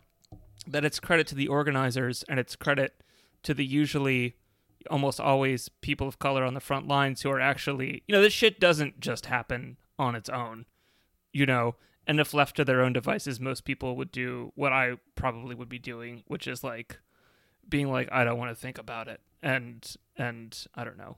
[0.67, 3.01] that it's credit to the organizers and it's credit
[3.43, 4.35] to the usually
[4.89, 8.33] almost always people of color on the front lines who are actually you know this
[8.33, 10.65] shit doesn't just happen on its own
[11.33, 11.75] you know
[12.05, 15.67] and if left to their own devices most people would do what i probably would
[15.67, 16.99] be doing which is like
[17.69, 21.17] being like I don't want to think about it and and I don't know.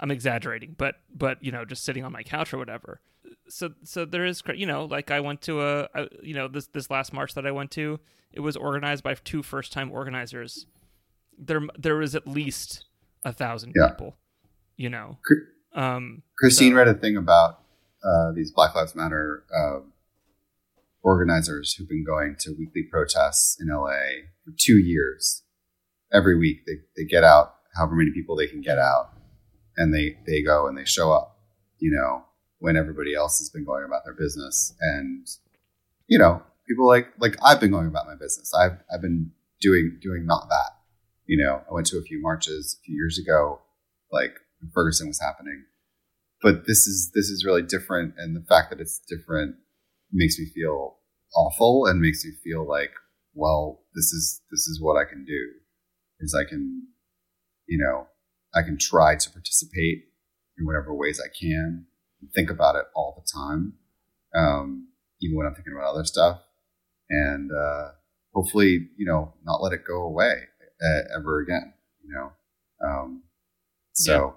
[0.00, 3.00] I'm exaggerating, but but you know, just sitting on my couch or whatever.
[3.48, 6.66] So so there is you know, like I went to a, a you know, this
[6.68, 8.00] this last march that I went to,
[8.32, 10.66] it was organized by two first-time organizers.
[11.38, 12.84] There there was at least
[13.24, 13.88] a thousand yeah.
[13.88, 14.16] people,
[14.76, 15.18] you know.
[15.74, 17.60] Um, Christine so, read a thing about
[18.04, 19.80] uh, these Black Lives Matter uh,
[21.02, 25.42] organizers who've been going to weekly protests in LA for two years
[26.12, 29.10] every week they, they get out however many people they can get out
[29.78, 31.38] and they, they go and they show up,
[31.78, 32.24] you know,
[32.58, 34.74] when everybody else has been going about their business.
[34.80, 35.26] And,
[36.08, 38.52] you know, people like, like I've been going about my business.
[38.52, 40.72] I've, I've been doing, doing not that,
[41.26, 43.60] you know, I went to a few marches a few years ago,
[44.10, 44.34] like
[44.74, 45.64] Ferguson was happening,
[46.42, 48.14] but this is, this is really different.
[48.18, 49.54] And the fact that it's different
[50.12, 50.96] makes me feel
[51.36, 52.90] awful and makes me feel like,
[53.34, 55.52] well, this is, this is what I can do
[56.18, 56.88] is I can,
[57.68, 58.08] you know,
[58.54, 60.04] I can try to participate
[60.58, 61.86] in whatever ways I can,
[62.34, 63.74] think about it all the time,
[64.34, 64.88] um,
[65.20, 66.40] even when I'm thinking about other stuff,
[67.10, 67.90] and uh,
[68.34, 70.34] hopefully, you know, not let it go away
[70.82, 71.72] uh, ever again.
[72.04, 72.32] You know,
[72.84, 73.22] um,
[73.92, 74.36] so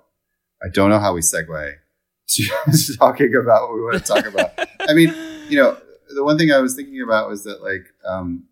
[0.63, 0.67] yeah.
[0.67, 1.73] I don't know how we segue
[2.27, 4.51] to talking about what we want to talk about.
[4.81, 5.13] I mean,
[5.49, 5.77] you know,
[6.13, 8.45] the one thing I was thinking about was that, like, um,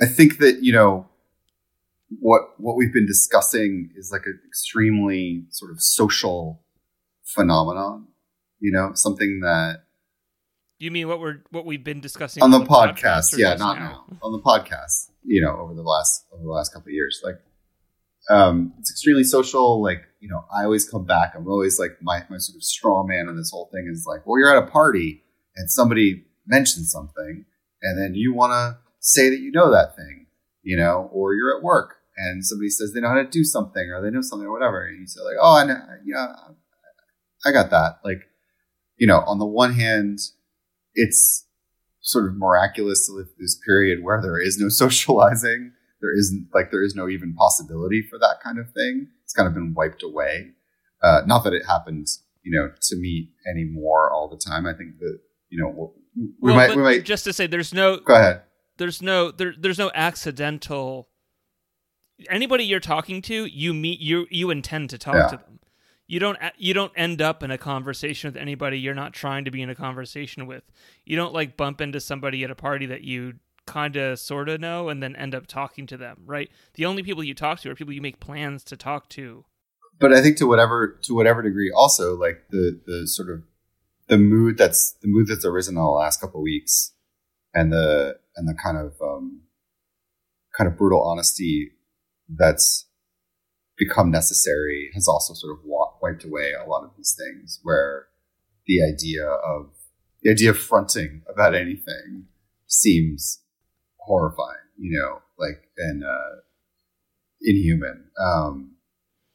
[0.00, 1.08] I think that you know
[2.20, 6.62] what what we've been discussing is like an extremely sort of social
[7.22, 8.08] phenomenon.
[8.60, 9.84] You know, something that
[10.78, 13.32] you mean what we're what we've been discussing on the, the podcast?
[13.32, 14.04] podcast yeah, not now.
[14.10, 14.18] now.
[14.22, 15.10] on the podcast.
[15.24, 17.40] You know, over the last over the last couple of years, like
[18.30, 19.82] um, it's extremely social.
[19.82, 21.34] Like you know, I always come back.
[21.36, 24.26] I'm always like my my sort of straw man on this whole thing is like,
[24.26, 25.22] well, you're at a party
[25.56, 27.44] and somebody mentions something,
[27.82, 30.26] and then you want to say that you know that thing,
[30.64, 33.90] you know, or you're at work and somebody says they know how to do something
[33.90, 36.34] or they know something or whatever, and you say like, "Oh, I know, yeah,
[37.44, 38.22] I got that." Like,
[38.96, 40.20] you know, on the one hand,
[40.94, 41.46] it's
[42.00, 45.72] sort of miraculous to live through this period where there is no socializing.
[46.00, 49.08] There isn't like there is no even possibility for that kind of thing.
[49.24, 50.50] It's kind of been wiped away.
[51.02, 54.66] Uh, not that it happens, you know, to me anymore all the time.
[54.66, 57.96] I think that you know we well, might we might just to say there's no
[57.98, 58.42] go ahead.
[58.76, 61.08] There's no there there's no accidental.
[62.28, 65.26] Anybody you're talking to, you meet you you intend to talk Yeah.
[65.28, 65.60] to them.
[66.06, 69.50] You don't you don't end up in a conversation with anybody you're not trying to
[69.50, 70.64] be in a conversation with.
[71.04, 73.34] You don't like bump into somebody at a party that you
[73.66, 76.50] kind of sort of know and then end up talking to them, right?
[76.74, 79.44] The only people you talk to are people you make plans to talk to.
[79.98, 83.42] but I think to whatever to whatever degree, also like the the sort of
[84.08, 86.92] the mood that's the mood that's arisen in the last couple of weeks,
[87.54, 89.42] and the and the kind of um,
[90.56, 91.72] kind of brutal honesty
[92.28, 92.86] that's
[93.76, 95.64] become necessary has also sort of
[96.02, 97.60] wiped away a lot of these things.
[97.62, 98.06] Where
[98.66, 99.72] the idea of
[100.22, 102.26] the idea of fronting about anything
[102.66, 103.40] seems
[103.98, 106.40] horrifying, you know, like and uh,
[107.42, 108.04] inhuman.
[108.20, 108.72] Um,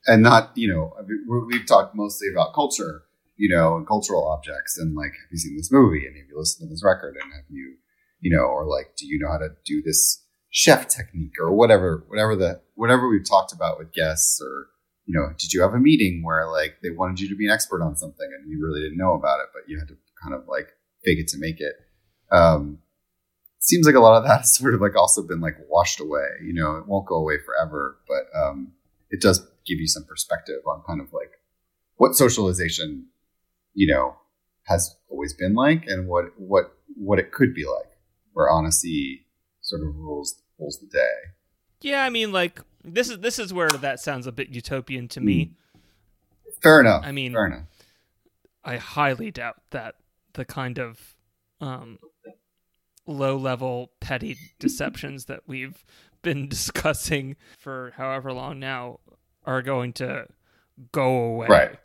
[0.07, 3.03] and not you know I mean, we- we've talked mostly about culture
[3.37, 6.37] you know and cultural objects and like have you seen this movie and have you
[6.39, 7.77] listened to this record and have you
[8.19, 12.03] you know or like do you know how to do this chef technique or whatever
[12.07, 14.67] whatever the whatever we've talked about with guests or
[15.05, 17.51] you know did you have a meeting where like they wanted you to be an
[17.51, 20.33] expert on something and you really didn't know about it but you had to kind
[20.33, 20.69] of like
[21.03, 21.75] fake it to make it?
[22.31, 22.79] Um
[23.59, 26.27] seems like a lot of that has sort of like also been like washed away
[26.43, 28.71] you know it won't go away forever but um
[29.11, 31.31] it does give you some perspective on kind of like
[31.97, 33.05] what socialization
[33.73, 34.15] you know
[34.63, 37.88] has always been like and what what what it could be like
[38.33, 39.25] where honesty
[39.61, 41.31] sort of rules rules the day
[41.81, 45.19] Yeah, I mean like this is this is where that sounds a bit utopian to
[45.21, 45.51] me.
[46.61, 47.63] fair enough I mean- fair enough
[48.63, 49.95] I highly doubt that
[50.33, 51.15] the kind of
[51.61, 51.97] um,
[53.07, 55.83] low level petty deceptions that we've
[56.21, 58.99] been discussing for however long now
[59.45, 60.27] are going to
[60.91, 61.47] go away.
[61.47, 61.75] Right.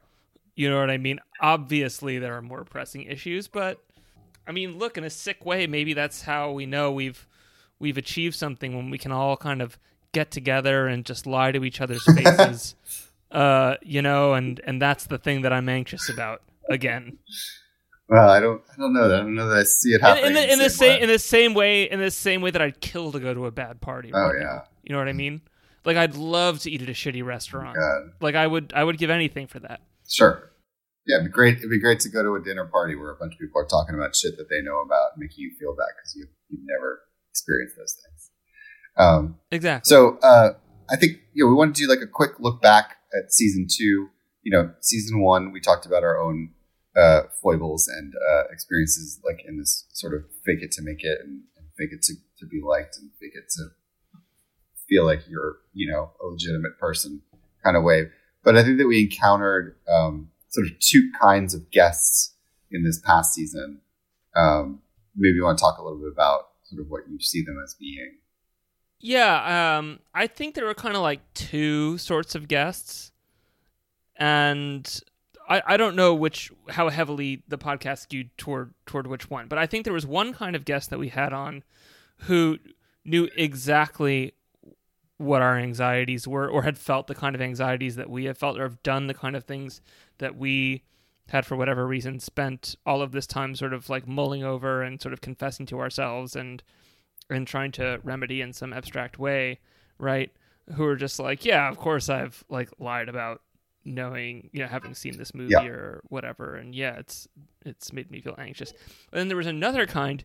[0.57, 1.21] You know what I mean?
[1.41, 3.79] Obviously, there are more pressing issues, but
[4.47, 7.27] I mean, look, in a sick way, maybe that's how we know we've
[7.79, 9.79] we've achieved something when we can all kind of
[10.13, 12.75] get together and just lie to each other's faces.
[13.31, 17.19] uh, you know, and and that's the thing that I'm anxious about again.
[18.09, 20.01] well i don't i don't know that i don't know that i see it In,
[20.01, 21.01] happening in the in the same way.
[21.03, 23.51] in the same way in the same way that I'd kill to go to a
[23.51, 24.11] bad party.
[24.15, 24.45] oh right now.
[24.47, 25.41] yeah You know what I mean?
[25.87, 27.77] Like I'd love to eat at a shitty restaurant.
[27.77, 28.13] God.
[28.21, 29.81] Like I would I would give anything for that.
[30.09, 30.51] Sure.
[31.07, 31.59] Yeah, it'd be great.
[31.59, 33.67] It'd be great to go to a dinner party where a bunch of people are
[33.67, 37.03] talking about shit that they know about, making you feel bad because you you've never
[37.31, 38.31] experienced those things.
[38.97, 39.89] Um, Exactly.
[39.89, 40.55] so uh,
[40.89, 43.67] I think you know we want to do like a quick look back at season
[43.71, 44.09] two.
[44.43, 46.51] You know, season one we talked about our own
[46.97, 51.19] uh, foibles and uh, experiences, like in this sort of fake it to make it,
[51.21, 53.69] and, and fake it to, to be liked, and fake it to
[54.89, 57.23] feel like you're you know a legitimate person
[57.63, 58.09] kind of way.
[58.43, 62.35] But I think that we encountered um, sort of two kinds of guests
[62.71, 63.81] in this past season.
[64.37, 64.83] Um,
[65.17, 67.61] maybe you want to talk a little bit about sort of what you see them
[67.63, 68.17] as being.
[69.01, 73.13] Yeah, um, I think there were kind of like two sorts of guests,
[74.17, 75.01] and
[75.49, 79.59] I, I don't know which how heavily the podcast skewed toward toward which one, but
[79.59, 81.65] I think there was one kind of guest that we had on
[82.21, 82.59] who
[83.05, 84.33] knew exactly
[85.19, 88.59] what our anxieties were, or had felt the kind of anxieties that we have felt,
[88.59, 89.83] or have done the kind of things
[90.19, 90.83] that we
[91.29, 95.01] had for whatever reason spent all of this time sort of like mulling over and
[95.01, 96.63] sort of confessing to ourselves and
[97.31, 99.59] and trying to remedy in some abstract way,
[99.99, 100.31] right?
[100.75, 103.41] Who are just like, yeah, of course I've like lied about
[103.87, 105.65] knowing, you know, having seen this movie Yeah.
[105.65, 107.27] or whatever, and yeah, it's
[107.65, 108.73] it's made me feel anxious.
[109.11, 110.23] But then there was another kind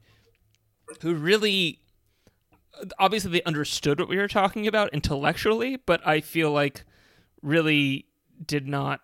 [1.01, 1.79] who really
[2.97, 6.83] obviously they understood what we were talking about intellectually, but I feel like
[7.41, 8.05] really
[8.45, 9.01] did not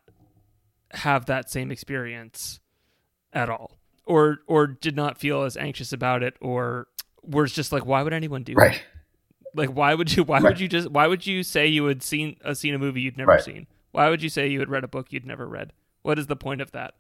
[0.98, 2.60] have that same experience
[3.34, 3.78] at all.
[4.06, 6.88] Or or did not feel as anxious about it or
[7.24, 8.82] was just like why would anyone do Right.
[9.56, 10.52] Like why would you why Right.
[10.52, 13.18] would you just why would you say you had seen uh, seen a movie you'd
[13.18, 13.42] never Right.
[13.42, 13.68] seen?
[13.92, 15.74] Why would you say you had read a book you'd never read?
[16.04, 16.94] What is the point of that?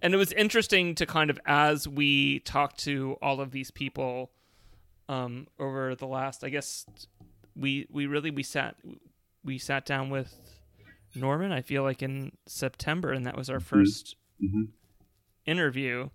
[0.00, 4.30] And it was interesting to kind of as we talked to all of these people
[5.08, 6.86] um, over the last, I guess
[7.54, 8.76] we we really we sat
[9.44, 10.34] we sat down with
[11.14, 11.52] Norman.
[11.52, 14.68] I feel like in September, and that was our 1st Mhm.
[15.46, 16.08] interview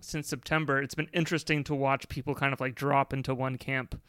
[0.00, 0.80] since September.
[0.82, 4.00] It's been interesting to watch people kind of like drop into one camp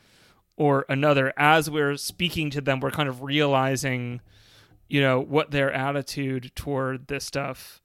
[0.57, 4.21] or another as we're speaking to them we're kind of realizing
[4.88, 7.82] you know what their attitude toward this stuff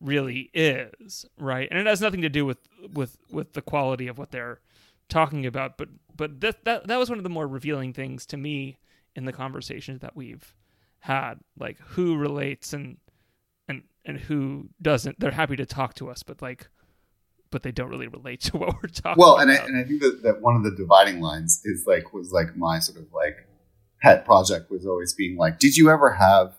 [0.00, 2.56] really is right and it has nothing to do with
[2.94, 4.58] with with the quality of what they're
[5.10, 8.38] talking about but but that that, that was one of the more revealing things to
[8.38, 8.78] me
[9.14, 10.54] in the conversations that we've
[11.04, 12.96] had like who relates and
[13.68, 16.68] and and who doesn't they're happy to talk to us but like
[17.50, 19.64] but they don't really relate to what we're talking well and about.
[19.64, 22.56] I, and I think that, that one of the dividing lines is like was like
[22.56, 23.36] my sort of like
[24.00, 26.56] pet project was always being like did you ever have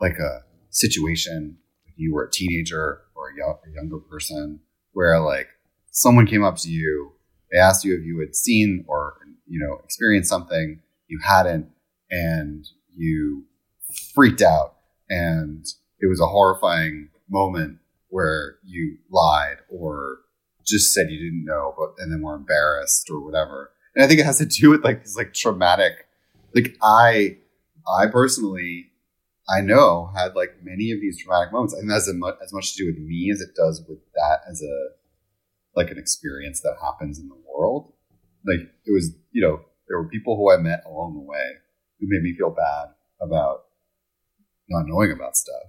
[0.00, 4.60] like a situation if you were a teenager or a, young, a younger person
[4.92, 5.48] where like
[5.90, 7.14] someone came up to you
[7.50, 9.14] they asked you if you had seen or
[9.48, 10.78] you know experienced something
[11.08, 11.66] you hadn't
[12.12, 13.42] and you
[14.14, 14.76] freaked out.
[15.08, 15.66] And
[16.00, 17.78] it was a horrifying moment
[18.08, 20.20] where you lied or
[20.66, 23.70] just said you didn't know but and then were embarrassed or whatever.
[23.94, 26.06] And i think it has to do with like this like traumatic
[26.54, 27.36] like i
[27.98, 28.90] i personally
[29.48, 31.74] i know had like many of these traumatic moments.
[31.74, 34.40] And that's as much, as much to do with me as it does with that
[34.48, 34.88] as a
[35.76, 37.92] like an experience that happens in the world.
[38.46, 41.52] Like it was you know there were people who i met along the way
[42.00, 42.88] who made me feel bad
[43.20, 43.64] about
[44.68, 45.62] not knowing about stuff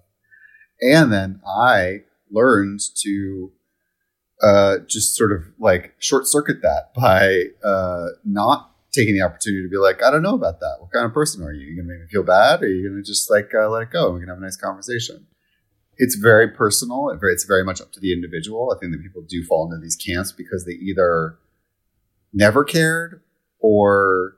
[0.82, 2.00] and then i
[2.32, 3.52] learned to
[4.42, 9.70] uh, just sort of like short circuit that by uh, not taking the opportunity to
[9.70, 10.78] be like, I don't know about that.
[10.80, 11.68] What kind of person are you?
[11.68, 13.84] Are you gonna make me feel bad, or are you gonna just like uh, let
[13.84, 14.06] it go?
[14.06, 15.28] and We can have a nice conversation.
[15.98, 17.10] It's very personal.
[17.22, 18.74] It's very much up to the individual.
[18.74, 21.38] I think that people do fall into these camps because they either
[22.32, 23.22] never cared
[23.60, 24.38] or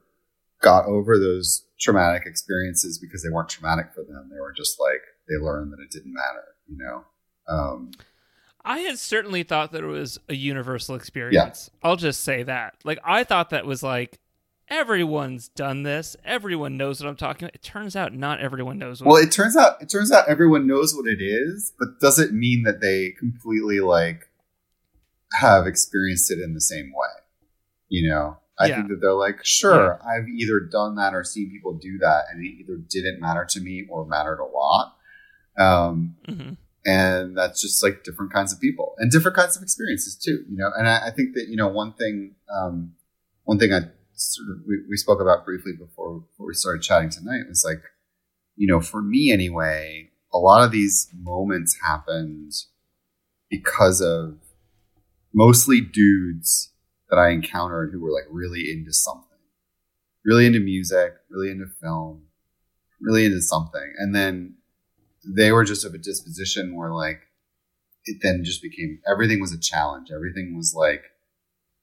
[0.61, 4.29] got over those traumatic experiences because they weren't traumatic for them.
[4.31, 6.45] They were just like they learned that it didn't matter.
[6.67, 7.05] You know.
[7.47, 7.91] Um,
[8.63, 11.69] I had certainly thought that it was a universal experience.
[11.73, 11.89] Yeah.
[11.89, 12.75] I'll just say that.
[12.83, 14.19] Like I thought that was like
[14.69, 16.15] everyone's done this.
[16.23, 17.55] Everyone knows what I'm talking about.
[17.55, 20.67] It turns out not everyone knows what Well, it turns out it turns out everyone
[20.67, 24.29] knows what it is, but doesn't mean that they completely like
[25.39, 27.09] have experienced it in the same way.
[27.89, 28.37] You know?
[28.59, 28.75] I yeah.
[28.75, 30.09] think that they're like, sure, yeah.
[30.09, 33.59] I've either done that or seen people do that, and it either didn't matter to
[33.59, 34.95] me or mattered a lot.
[35.57, 36.53] Um, mm-hmm
[36.85, 40.57] and that's just like different kinds of people and different kinds of experiences too you
[40.57, 42.93] know and i, I think that you know one thing um,
[43.43, 43.81] one thing i
[44.13, 47.83] sort of we, we spoke about briefly before, before we started chatting tonight was like
[48.55, 52.51] you know for me anyway a lot of these moments happened
[53.49, 54.37] because of
[55.33, 56.70] mostly dudes
[57.11, 59.27] that i encountered who were like really into something
[60.25, 62.23] really into music really into film
[62.99, 64.55] really into something and then
[65.25, 67.21] they were just of a disposition where like
[68.05, 70.09] it then just became everything was a challenge.
[70.13, 71.03] Everything was like,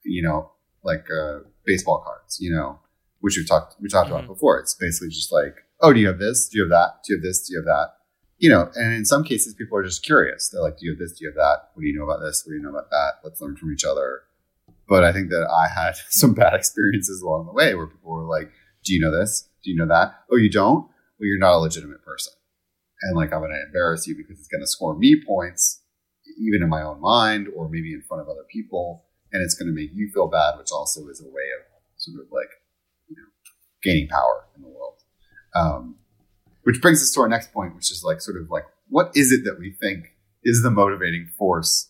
[0.03, 0.51] you know,
[0.83, 2.79] like uh, baseball cards, you know,
[3.19, 4.17] which we talked we talked mm-hmm.
[4.17, 4.59] about before.
[4.59, 6.49] It's basically just like, oh, do you have this?
[6.49, 7.03] Do you have that?
[7.05, 7.47] Do you have this?
[7.47, 7.93] Do you have that?
[8.37, 10.49] You know, and in some cases, people are just curious.
[10.49, 11.13] They're like, do you have this?
[11.13, 11.69] Do you have that?
[11.73, 12.43] What do you know about this?
[12.45, 13.15] What do you know about that?
[13.23, 14.21] Let's learn from each other.
[14.89, 18.23] But I think that I had some bad experiences along the way where people were
[18.23, 18.51] like,
[18.83, 19.47] do you know this?
[19.63, 20.15] Do you know that?
[20.31, 20.87] Oh, you don't?
[21.19, 22.33] Well, you're not a legitimate person
[23.01, 25.81] and like I'm going to embarrass you because it's going to score me points,
[26.39, 29.67] even in my own mind or maybe in front of other people, and it's going
[29.67, 31.65] to make you feel bad, which also is a way of
[31.97, 32.49] sort of like
[33.07, 33.27] you know
[33.83, 34.95] gaining power in the world.
[35.55, 35.95] Um,
[36.63, 39.31] which brings us to our next point, which is like sort of like what is
[39.31, 41.89] it that we think is the motivating force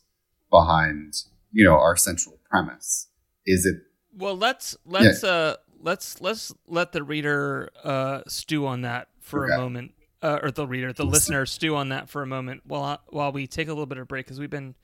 [0.49, 1.13] behind
[1.51, 3.07] you know our central premise?
[3.45, 3.77] Is it
[4.17, 4.35] well?
[4.35, 5.29] Let's let's yeah.
[5.29, 9.55] uh let's let's let the reader uh stew on that for okay.
[9.55, 13.01] a moment uh, or the reader, the listener, stew on that for a moment while
[13.07, 14.75] while we take a little bit of break because we've been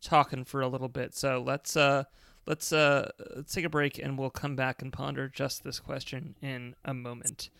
[0.00, 1.14] talking for a little bit.
[1.14, 2.04] So let's uh,
[2.46, 6.36] let's uh, let's take a break and we'll come back and ponder just this question
[6.40, 7.50] in a moment.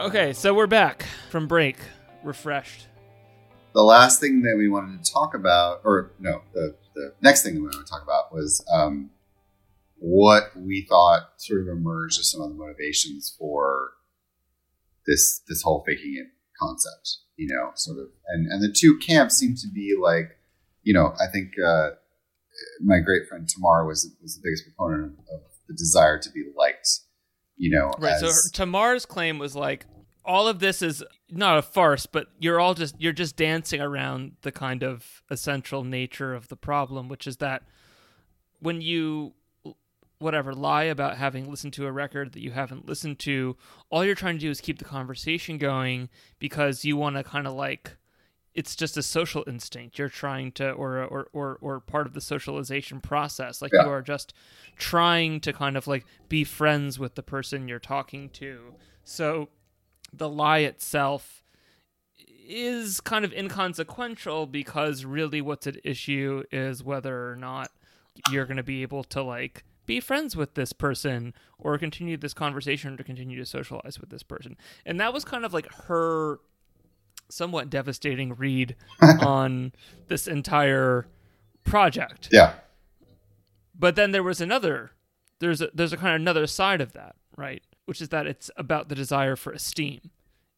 [0.00, 1.76] Okay, so we're back from break,
[2.24, 2.86] refreshed.
[3.74, 7.52] The last thing that we wanted to talk about, or no, the, the next thing
[7.52, 9.10] that we wanted to talk about was um,
[9.98, 13.90] what we thought sort of emerged as some of the motivations for
[15.06, 16.28] this this whole faking it
[16.58, 17.18] concept.
[17.36, 20.30] You know, sort of, and and the two camps seem to be like,
[20.82, 21.90] you know, I think uh,
[22.80, 26.44] my great friend Tamar was was the biggest proponent of, of the desire to be
[26.56, 27.00] liked
[27.60, 28.44] you know right as...
[28.44, 29.86] so tamar's claim was like
[30.24, 34.32] all of this is not a farce, but you're all just you're just dancing around
[34.42, 37.62] the kind of essential nature of the problem, which is that
[38.60, 39.34] when you
[40.18, 43.56] whatever lie about having listened to a record that you haven't listened to,
[43.88, 47.46] all you're trying to do is keep the conversation going because you want to kind
[47.46, 47.96] of like
[48.54, 49.98] it's just a social instinct.
[49.98, 53.62] You're trying to or or or, or part of the socialization process.
[53.62, 53.84] Like Yeah.
[53.84, 54.34] you are just
[54.76, 58.74] trying to kind of like be friends with the person you're talking to.
[59.04, 59.48] So
[60.12, 61.42] the lie itself
[62.48, 67.70] is kind of inconsequential because really what's at issue is whether or not
[68.30, 72.34] you're going to be able to like be friends with this person or continue this
[72.34, 74.56] conversation or to continue to socialize with this person.
[74.84, 76.40] And that was kind of like her
[77.32, 78.76] somewhat devastating read
[79.20, 79.72] on
[80.08, 81.06] this entire
[81.64, 82.54] project Yeah.
[83.74, 84.92] but then there was another
[85.38, 88.50] there's a there's a kind of another side of that right which is that it's
[88.56, 90.10] about the desire for esteem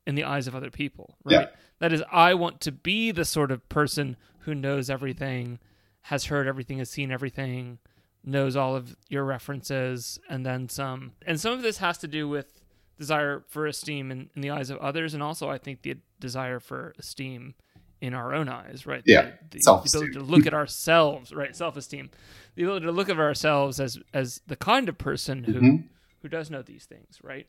[0.06, 1.46] in the eyes of other people right Yeah.
[1.80, 5.58] that is i want to be the sort of person who knows everything
[6.02, 7.78] has heard everything has seen everything
[8.24, 12.28] knows all of your references and then some and some of this has to do
[12.28, 12.60] with
[12.98, 16.58] desire for esteem in, in the eyes of others and also i think the desire
[16.60, 17.54] for esteem
[18.00, 19.32] in our own eyes right Yeah.
[19.50, 22.10] the, the, the ability to look at ourselves right self-esteem
[22.54, 25.84] the ability to look at ourselves as as the kind of person who Mhm.
[26.22, 27.46] who does know these things right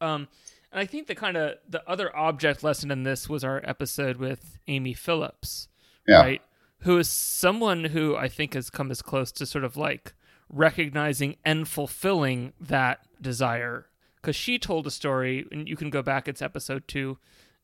[0.00, 0.28] um
[0.72, 4.16] and i think the kind of the other object lesson in this was our episode
[4.18, 5.68] with amy phillips
[6.06, 6.20] Yeah.
[6.20, 6.42] right
[6.80, 10.14] who is someone who i think has come as close to sort of like
[10.48, 16.28] recognizing and fulfilling that desire because she told a story and you can go back
[16.28, 17.18] it's episode two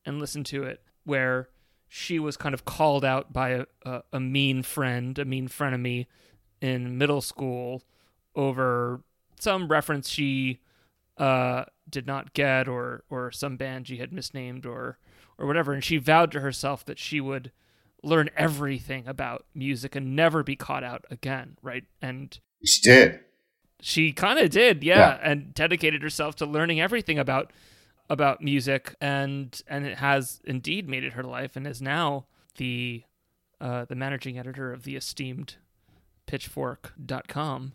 [0.07, 1.49] and listen to it where
[1.89, 6.07] she was kind of called out by a, a, a mean friend a mean frenemy
[6.61, 7.83] in middle school
[8.35, 9.03] over
[9.39, 10.61] some reference she
[11.19, 14.99] uh, did not get or or some band she had misnamed or
[15.39, 17.51] or whatever and she vowed to herself that she would
[18.03, 23.21] learn everything about music and never be caught out again right and She did.
[23.81, 25.19] she kind of did yeah, Yeah.
[25.23, 27.53] and dedicated herself to learning everything about
[28.09, 32.27] about music and and it has indeed made it her life and is now
[32.57, 33.03] the
[33.61, 35.57] uh, the managing editor of the esteemed
[36.27, 37.73] pitchfork.com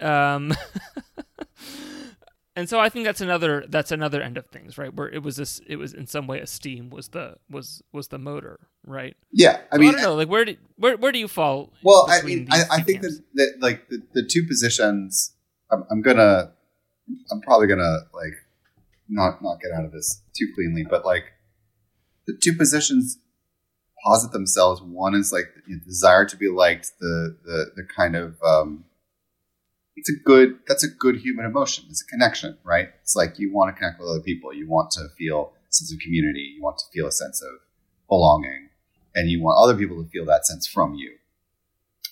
[0.00, 0.54] um
[2.56, 4.94] and so i think that's another that's another end of things right?
[4.94, 8.18] Where it was this it was in some way esteem was the was was the
[8.18, 9.16] motor right?
[9.32, 9.60] Yeah.
[9.70, 12.06] I So mean, i don't know like where do where, where do you fall Well,
[12.08, 15.34] I mean, I, I think that, that like the, the two positions,
[15.70, 16.52] I'm, I'm gonna,
[17.30, 18.34] I'm probably gonna like
[19.10, 21.24] not not get out of this too cleanly, but like
[22.26, 23.18] the two positions
[24.04, 24.80] posit themselves.
[24.80, 28.84] One is like the desire to be liked, the the the kind of um,
[29.96, 31.84] it's a good that's a good human emotion.
[31.90, 32.88] It's a connection, right?
[33.02, 34.54] It's like you want to connect with other people.
[34.54, 36.54] You want to feel a sense of community.
[36.56, 37.50] You want to feel a sense of
[38.08, 38.70] belonging
[39.14, 41.12] and you want other people to feel that sense from you.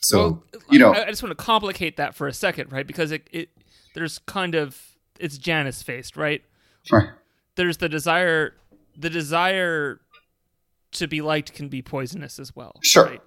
[0.00, 2.86] So Well, you know- I, I just want to complicate that for a second, right?
[2.86, 3.50] Because it, it
[3.94, 4.80] there's kind of
[5.18, 6.42] it's Janus faced, right?
[7.56, 8.54] There's the desire,
[8.96, 10.00] the desire
[10.92, 13.04] to be liked can be poisonous as well, Sure.
[13.06, 13.22] right?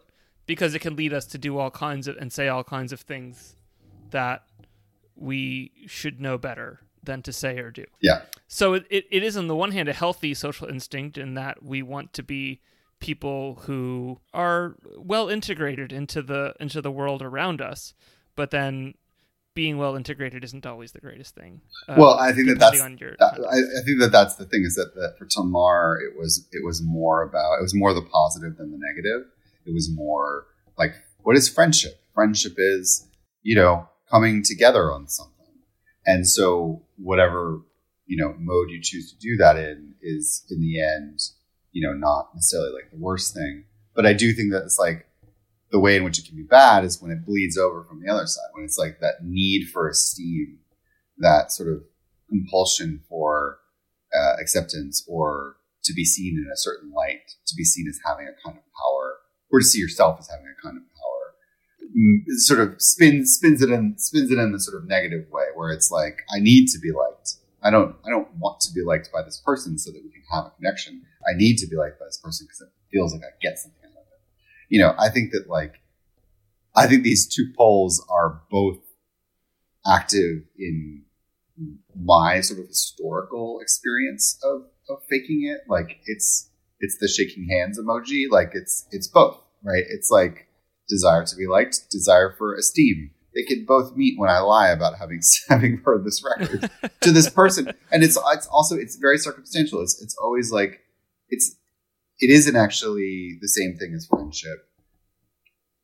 [0.45, 3.01] Because it can lead us to do all kinds of and say all kinds of
[3.01, 3.55] things
[4.09, 4.43] that
[5.15, 7.85] we should know better than to say or do.
[8.01, 11.33] yeah, So it, it, it is on the one hand a healthy social instinct in
[11.35, 12.61] that we want to be
[12.99, 17.93] people who are well integrated into the into the world around us,
[18.35, 18.93] but then
[19.53, 21.61] being well integrated isn't always the greatest thing.
[21.87, 24.75] Uh, well, I think that that's that, I, I think that that's the thing is
[24.75, 28.57] that, that for Tamar it was it was more about it was more the positive
[28.57, 29.27] than the negative.
[29.65, 30.45] It was more
[30.77, 32.01] like what is friendship?
[32.13, 33.07] Friendship is
[33.41, 35.55] you know coming together on something,
[36.05, 37.61] and so whatever
[38.05, 41.19] you know mode you choose to do that in is in the end
[41.71, 43.65] you know not necessarily like the worst thing.
[43.93, 45.07] But I do think that it's like
[45.71, 48.11] the way in which it can be bad is when it bleeds over from the
[48.11, 50.59] other side when it's like that need for esteem
[51.17, 51.83] that sort of
[52.29, 53.59] compulsion for
[54.13, 58.27] uh, acceptance or to be seen in a certain light, to be seen as having
[58.27, 59.17] a kind of power,
[59.51, 63.61] or to see yourself as having a kind of power, mm, sort of spins spins
[63.61, 66.67] it in spins it in the sort of negative way, where it's like I need
[66.67, 67.35] to be liked.
[67.63, 70.23] I don't I don't want to be liked by this person so that we can
[70.31, 71.03] have a connection.
[71.27, 73.80] I need to be liked by this person because it feels like I get something.
[74.71, 75.81] You know, I think that like
[76.75, 78.79] I think these two poles are both
[79.85, 81.03] active in
[81.95, 85.69] my sort of historical experience of, of faking it.
[85.69, 86.49] Like it's
[86.79, 88.25] it's the shaking hands emoji.
[88.29, 89.83] Like it's it's both, right?
[89.89, 90.47] It's like
[90.87, 94.97] desire to be liked, desire for esteem, they can both meet when I lie about
[94.97, 96.69] having having heard this record
[97.01, 99.81] to this person, and it's it's also it's very circumstantial.
[99.81, 100.81] It's it's always like
[101.29, 101.55] it's
[102.21, 104.69] it isn't actually the same thing as friendship.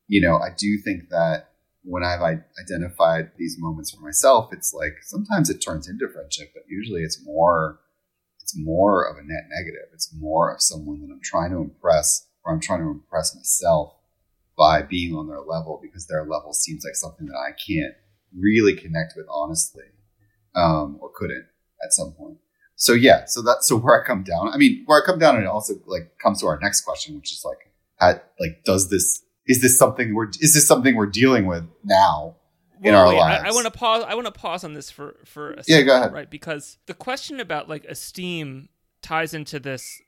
[0.07, 1.49] You know, I do think that
[1.83, 6.63] when I've identified these moments for myself, it's like sometimes it turns into friendship, but
[6.67, 7.79] usually it's more
[8.39, 9.89] it's more of a net negative.
[9.93, 13.93] It's more of someone that I'm trying to impress or I'm trying to impress myself
[14.57, 17.93] by being on their level because their level seems like something that I can't
[18.37, 19.83] really connect with honestly,
[20.55, 21.47] um, or couldn't
[21.83, 22.37] at some point.
[22.79, 24.49] So yeah, so that's so where I come down.
[24.49, 27.15] I mean, where I come down, and it also like comes to our next question,
[27.15, 31.07] which is like, at, like, does this is this something we're is this something we're
[31.07, 32.35] dealing with now
[32.83, 33.43] in well, our wait, lives?
[33.43, 34.03] I, I want to pause.
[34.07, 36.13] I want to pause on this for for a second, yeah, go ahead.
[36.13, 38.69] Right, because the question about like esteem
[39.01, 39.99] ties into this.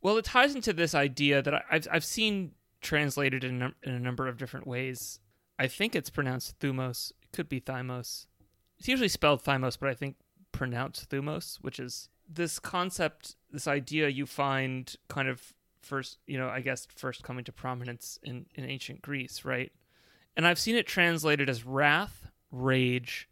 [0.00, 4.00] Well, it ties into this idea that I, I've I've seen translated in, in a
[4.00, 5.20] number of different ways.
[5.58, 7.12] I think it's pronounced thumos.
[7.22, 8.26] It could be thymos.
[8.78, 10.16] It's usually spelled thymos, but I think
[10.52, 16.48] pronounced thumos, which is this concept, this idea you find kind of first, you know,
[16.48, 19.72] I guess first coming to prominence in, in ancient Greece, right?
[20.36, 23.28] And I've seen it translated as wrath, rage,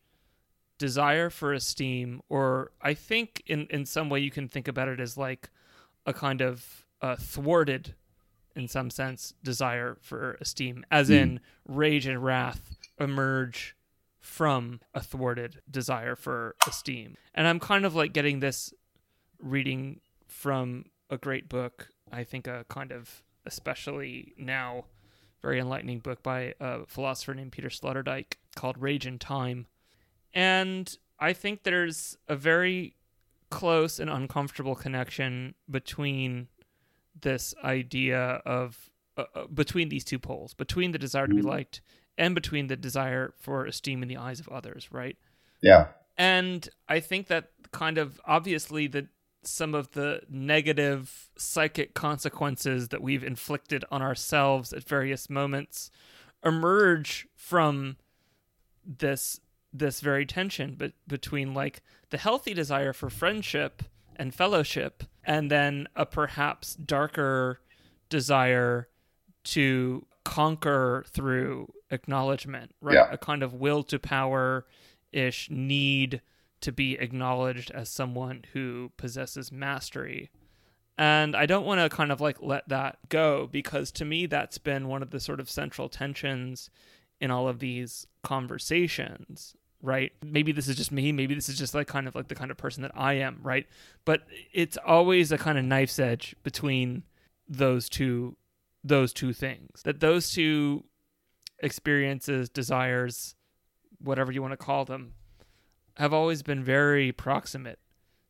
[0.79, 5.01] desire for esteem, or I think in, in some way you can think about it
[5.01, 5.51] as like
[6.07, 7.95] a kind of uh, thwarted
[8.55, 11.15] in some sense, desire for esteem, as mm.
[11.15, 13.75] in rage and wrath emerge
[14.21, 17.17] from a thwarted desire for esteem.
[17.35, 18.73] And I'm kind of like getting this
[19.43, 24.85] reading from a great book, I think a kind of especially now
[25.43, 29.67] very enlightening book by a philosopher named Peter Sloterdijk called Rage and Time.
[30.33, 32.95] And I think there's a very
[33.51, 36.49] close and uncomfortable connection between
[37.21, 41.51] this idea of uh, uh, between these two poles, between the desire to be mm-hmm.
[41.51, 41.83] liked
[42.17, 45.17] and between the desire for esteem in the eyes of others, right?
[45.61, 45.89] Yeah.
[46.17, 49.07] And I think that kind of obviously that
[49.43, 55.91] some of the negative psychic consequences that we've inflicted on ourselves at various moments
[56.45, 57.97] emerge from
[58.85, 59.41] this
[59.73, 63.83] this very tension but between like the healthy desire for friendship
[64.17, 67.61] and fellowship, and then a perhaps darker
[68.09, 68.89] desire
[69.45, 72.95] to conquer through acknowledgement, right?
[72.95, 73.09] Yeah.
[73.11, 74.67] A kind of will to power
[75.11, 76.21] ish need
[76.63, 80.31] to be acknowledged as someone who possesses mastery.
[80.99, 84.59] And I don't want to kind of like let that go because to me that's
[84.59, 86.71] been one of the sort of central tensions
[87.21, 90.13] in all of these conversations right?
[90.25, 91.13] Maybe this is just me.
[91.13, 93.41] Maybe this is just like kind of like the kind of person that I am,
[93.43, 93.67] right?
[94.05, 97.03] But it's always a kind of knife's edge between
[97.49, 98.37] those two
[98.85, 99.83] those two things.
[99.83, 100.85] That those two
[101.59, 103.35] experiences, desires,
[104.01, 105.15] whatever you want to call them,
[105.97, 107.79] have always been very proximate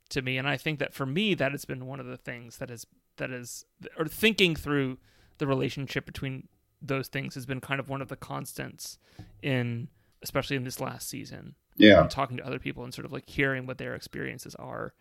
[0.09, 2.59] to me and I think that for me that has been one of the things
[2.59, 2.87] that is
[3.17, 3.65] that is
[3.99, 4.99] or thinking through
[5.39, 6.49] the relationship between
[6.83, 8.99] those things has been kind of one of the constants
[9.43, 9.89] in
[10.23, 11.55] especially in this last season.
[11.77, 12.03] Yeah.
[12.03, 14.93] And talking to other people and sort of like hearing what their experiences are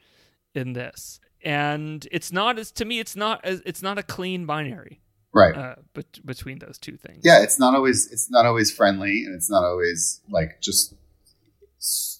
[0.56, 1.20] in this.
[1.44, 5.02] And it's not as to me it's not as it's not a clean binary.
[5.34, 5.56] Right.
[5.56, 7.22] Uh, but between those two things.
[7.24, 10.94] Yeah, it's not always it's not always friendly and it's not always like just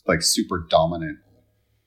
[0.08, 1.20] like super dominant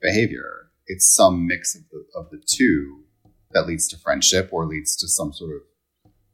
[0.01, 0.71] behavior.
[0.87, 3.05] It's some mix of the of the two
[3.53, 5.63] that leads to friendship or leads to some sort of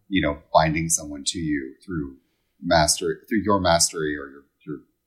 [0.09, 2.17] you know binding someone to you through
[2.61, 4.45] master through your mastery or your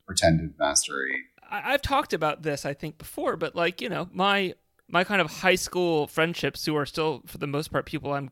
[0.06, 1.16] pretended mastery.
[1.50, 4.54] I, have talked about this, I think, before, but like you know, my
[4.88, 8.30] my kind of high school friendships, who are still for the most part people I'm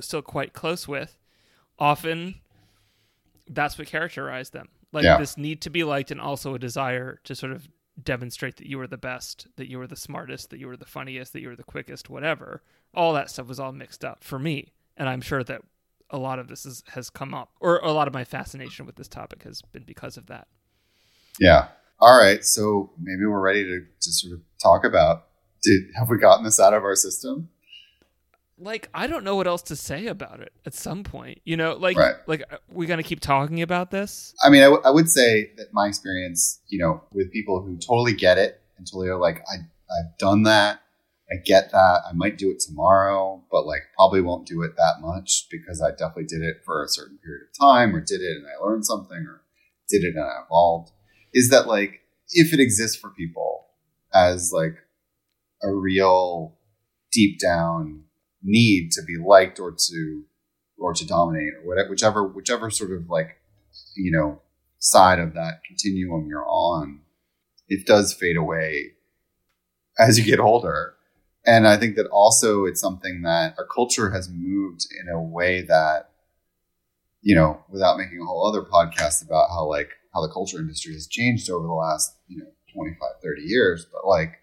[0.00, 1.18] still quite close with,
[1.78, 2.36] often
[3.48, 4.68] that's what characterized them.
[4.92, 5.18] Like yeah.
[5.18, 7.68] this need to be liked, and also a desire to sort of
[8.02, 10.84] demonstrate that you were the best, that you were the smartest, that you were the
[10.84, 12.62] funniest, that you were the quickest, whatever.
[12.94, 15.62] All that stuff was all mixed up for me, and I'm sure that
[16.10, 18.96] a lot of this is, has come up, or a lot of my fascination with
[18.96, 20.48] this topic has been because of that.
[21.38, 21.68] Yeah.
[22.00, 22.44] All right.
[22.44, 25.26] So maybe we're ready to, to sort of talk about
[25.62, 27.50] did have we gotten this out of our system?
[28.60, 30.52] Like I don't know what else to say about it.
[30.66, 32.16] At some point, you know, like right.
[32.26, 34.34] like uh, we gonna keep talking about this.
[34.44, 37.76] I mean, I, w- I would say that my experience, you know, with people who
[37.78, 39.56] totally get it and totally are like, I
[39.90, 40.80] I've done that.
[41.32, 42.00] I get that.
[42.08, 45.90] I might do it tomorrow, but like probably won't do it that much because I
[45.90, 48.84] definitely did it for a certain period of time or did it and I learned
[48.84, 49.42] something or
[49.88, 50.92] did it and I evolved
[51.32, 52.00] is that like
[52.32, 53.66] if it exists for people
[54.12, 54.76] as like
[55.62, 56.56] a real
[57.12, 58.04] deep down
[58.42, 60.24] need to be liked or to
[60.78, 63.36] or to dominate or whatever whichever whichever sort of like
[63.96, 64.40] you know
[64.80, 67.00] side of that continuum you're on,
[67.68, 68.92] it does fade away
[69.98, 70.94] as you get older.
[71.46, 75.62] And I think that also it's something that our culture has moved in a way
[75.62, 76.10] that,
[77.22, 80.92] you know, without making a whole other podcast about how like how the culture industry
[80.94, 84.39] has changed over the last, you know, 25, 30 years, but like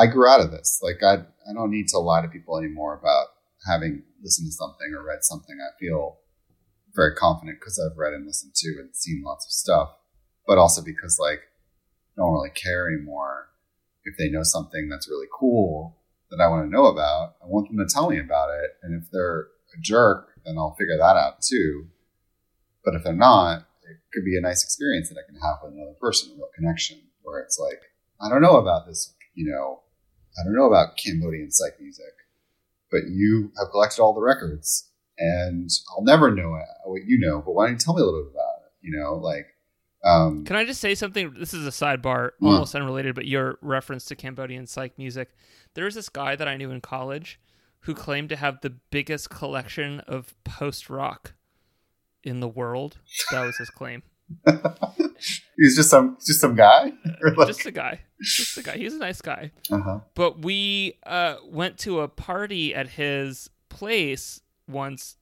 [0.00, 0.80] I grew out of this.
[0.82, 3.26] Like I I don't need to lie to people anymore about
[3.66, 5.58] having listened to something or read something.
[5.60, 6.18] I feel
[6.94, 9.90] very confident because I've read and listened to and seen lots of stuff,
[10.46, 11.40] but also because like
[12.16, 13.48] I don't really care anymore
[14.04, 15.98] if they know something that's really cool
[16.30, 17.36] that I want to know about.
[17.42, 20.74] I want them to tell me about it, and if they're a jerk, then I'll
[20.78, 21.88] figure that out too.
[22.84, 25.74] But if they're not, it could be a nice experience that I can have with
[25.74, 27.80] another person, a real connection, where it's like,
[28.20, 29.82] I don't know about this, you know,
[30.38, 32.12] I don't know about Cambodian psych music,
[32.90, 37.42] but you have collected all the records, and I'll never know what you know.
[37.44, 38.72] But why don't you tell me a little bit about it?
[38.80, 39.46] You know, like.
[40.02, 41.34] Um, Can I just say something?
[41.38, 45.36] This is a sidebar, almost unrelated, but your reference to Cambodian psych music.
[45.74, 47.38] There was this guy that I knew in college
[47.80, 51.34] who claimed to have the biggest collection of post rock
[52.22, 52.98] in the world.
[53.30, 54.02] That was his claim.
[55.56, 56.92] He's just some just some guy,
[57.36, 57.48] like...
[57.48, 58.76] just a guy, just a guy.
[58.76, 59.52] He's a nice guy.
[59.70, 60.00] Uh-huh.
[60.14, 65.16] But we uh, went to a party at his place once.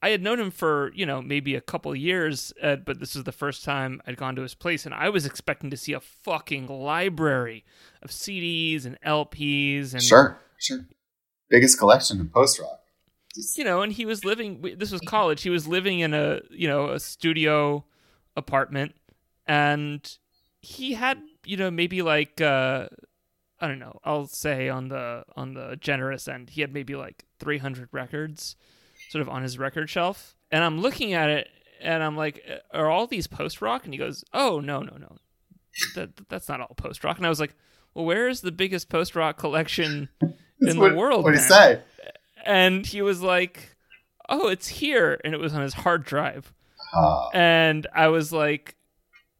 [0.00, 3.24] I had known him for you know maybe a couple years, uh, but this was
[3.24, 6.00] the first time I'd gone to his place, and I was expecting to see a
[6.00, 7.64] fucking library
[8.02, 10.86] of CDs and LPs and sure, sure,
[11.48, 12.78] biggest collection of post rock
[13.54, 14.76] you know, and he was living.
[14.76, 15.42] This was college.
[15.42, 17.84] He was living in a you know a studio
[18.36, 18.94] apartment,
[19.48, 20.16] and
[20.60, 22.86] he had you know maybe like uh,
[23.60, 23.98] I don't know.
[24.04, 28.56] I'll say on the on the generous end, he had maybe like 300 records,
[29.10, 30.36] sort of on his record shelf.
[30.50, 31.48] And I'm looking at it,
[31.80, 32.42] and I'm like,
[32.72, 33.84] are all these post rock?
[33.84, 35.16] And he goes, Oh no no no,
[35.94, 37.16] that that's not all post rock.
[37.16, 37.54] And I was like,
[37.94, 40.08] Well, where is the biggest post rock collection
[40.60, 41.24] in what, the world?
[41.24, 41.82] What did he say?
[42.44, 43.76] and he was like,
[44.28, 46.52] "Oh, it's here," and it was on his hard drive.
[46.94, 48.76] Uh, and I was like,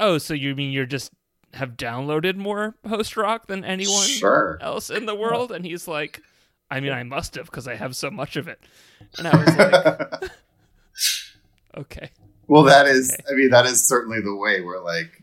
[0.00, 1.12] "Oh, so you mean you're just
[1.54, 4.58] have downloaded more post rock than anyone sure.
[4.60, 6.22] else in the world?" And he's like,
[6.70, 8.60] "I mean, I must have because I have so much of it."
[9.18, 10.30] And I was like,
[11.76, 12.10] "Okay."
[12.46, 13.12] Well, that is.
[13.12, 13.22] Okay.
[13.30, 14.62] I mean, that is certainly the way.
[14.62, 15.22] Where like,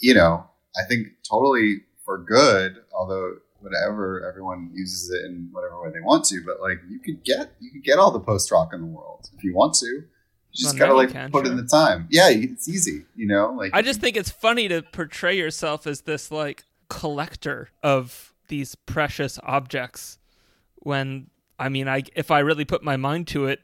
[0.00, 2.76] you know, I think totally for good.
[2.92, 7.22] Although whatever everyone uses it in whatever way they want to but like you could
[7.24, 10.02] get you could get all the post rock in the world if you want to
[10.58, 11.52] just well, gotta like can, put sure.
[11.52, 14.82] in the time yeah it's easy you know like i just think it's funny to
[14.82, 20.18] portray yourself as this like collector of these precious objects
[20.76, 21.28] when
[21.58, 23.60] i mean i if i really put my mind to it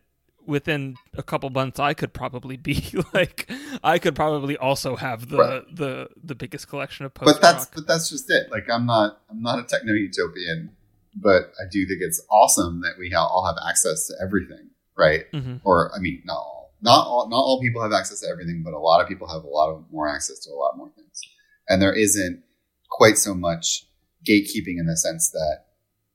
[0.46, 2.84] within a couple months I could probably be
[3.14, 3.50] like
[3.82, 5.76] I could probably also have the right.
[5.76, 8.50] the the biggest collection of post But that's but that's just it.
[8.50, 10.70] Like I'm not I'm not a techno utopian,
[11.14, 15.30] but I do think it's awesome that we all have access to everything, right?
[15.32, 15.56] Mm-hmm.
[15.64, 18.74] Or I mean, not all, not all, not all people have access to everything, but
[18.74, 21.20] a lot of people have a lot of more access to a lot more things,
[21.68, 22.42] and there isn't
[22.90, 23.86] quite so much
[24.28, 25.64] gatekeeping in the sense that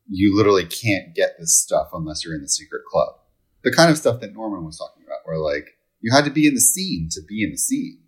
[0.08, 3.16] you literally can't get this stuff unless you're in the secret club
[3.64, 6.48] the kind of stuff that Norman was talking about, where like you had to be
[6.48, 8.00] in the scene to be in the scene.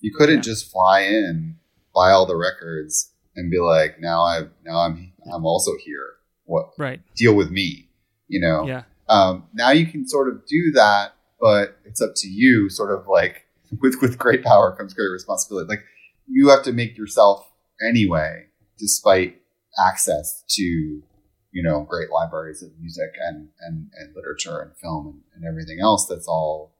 [0.00, 0.42] You couldn't yeah.
[0.42, 1.56] just fly in,
[1.94, 6.14] buy all the records, and be like, now I now I'm I'm also here.
[6.44, 7.00] What right?
[7.16, 7.88] Deal with me.
[8.28, 8.66] You know.
[8.66, 8.82] Yeah.
[9.08, 12.68] Um, now you can sort of do that, but it's up to you.
[12.68, 13.46] Sort of like
[13.80, 15.68] with with great power comes great responsibility.
[15.68, 15.84] Like
[16.26, 17.50] you have to make yourself
[17.86, 18.46] anyway,
[18.78, 19.40] despite
[19.78, 21.02] access to
[21.52, 25.78] you know great libraries of music and and, and literature and film and, and everything
[25.80, 26.74] else that's all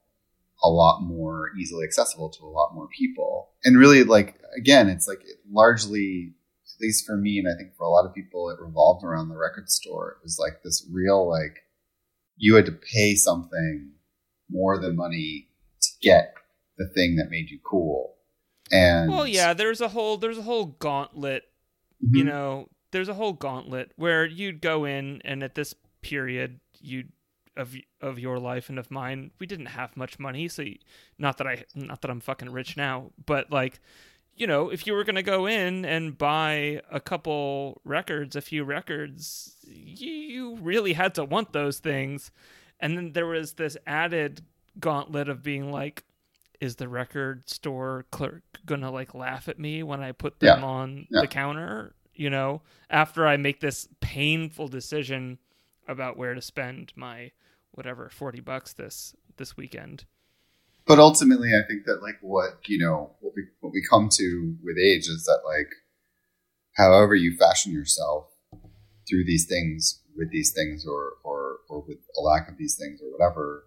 [0.62, 5.08] a lot more easily accessible to a lot more people and really like again it's
[5.08, 6.32] like it largely
[6.76, 9.28] at least for me and i think for a lot of people it revolved around
[9.28, 11.61] the record store it was like this real like
[12.36, 13.90] you had to pay something
[14.51, 15.48] more than money
[15.80, 16.34] to get
[16.78, 18.16] the thing that made you cool
[18.72, 21.44] and well yeah there's a whole there's a whole gauntlet
[22.05, 22.16] mm-hmm.
[22.16, 27.05] you know there's a whole gauntlet where you'd go in and at this period you
[27.57, 30.76] of of your life and of mine we didn't have much money so you,
[31.18, 33.80] not that i not that i'm fucking rich now but like
[34.34, 38.40] you know if you were going to go in and buy a couple records a
[38.40, 42.30] few records you, you really had to want those things
[42.81, 44.43] and then there was this added
[44.78, 46.05] gauntlet of being like
[46.61, 50.66] is the record store clerk gonna like laugh at me when i put them yeah.
[50.66, 51.20] on yeah.
[51.20, 52.61] the counter you know,
[52.91, 55.39] after I make this painful decision
[55.89, 57.31] about where to spend my
[57.70, 60.05] whatever 40 bucks this this weekend.
[60.87, 64.55] but ultimately, I think that like what you know what we what we come to
[64.62, 65.70] with age is that like
[66.76, 68.26] however you fashion yourself
[69.09, 73.01] through these things with these things or or or with a lack of these things
[73.03, 73.64] or whatever,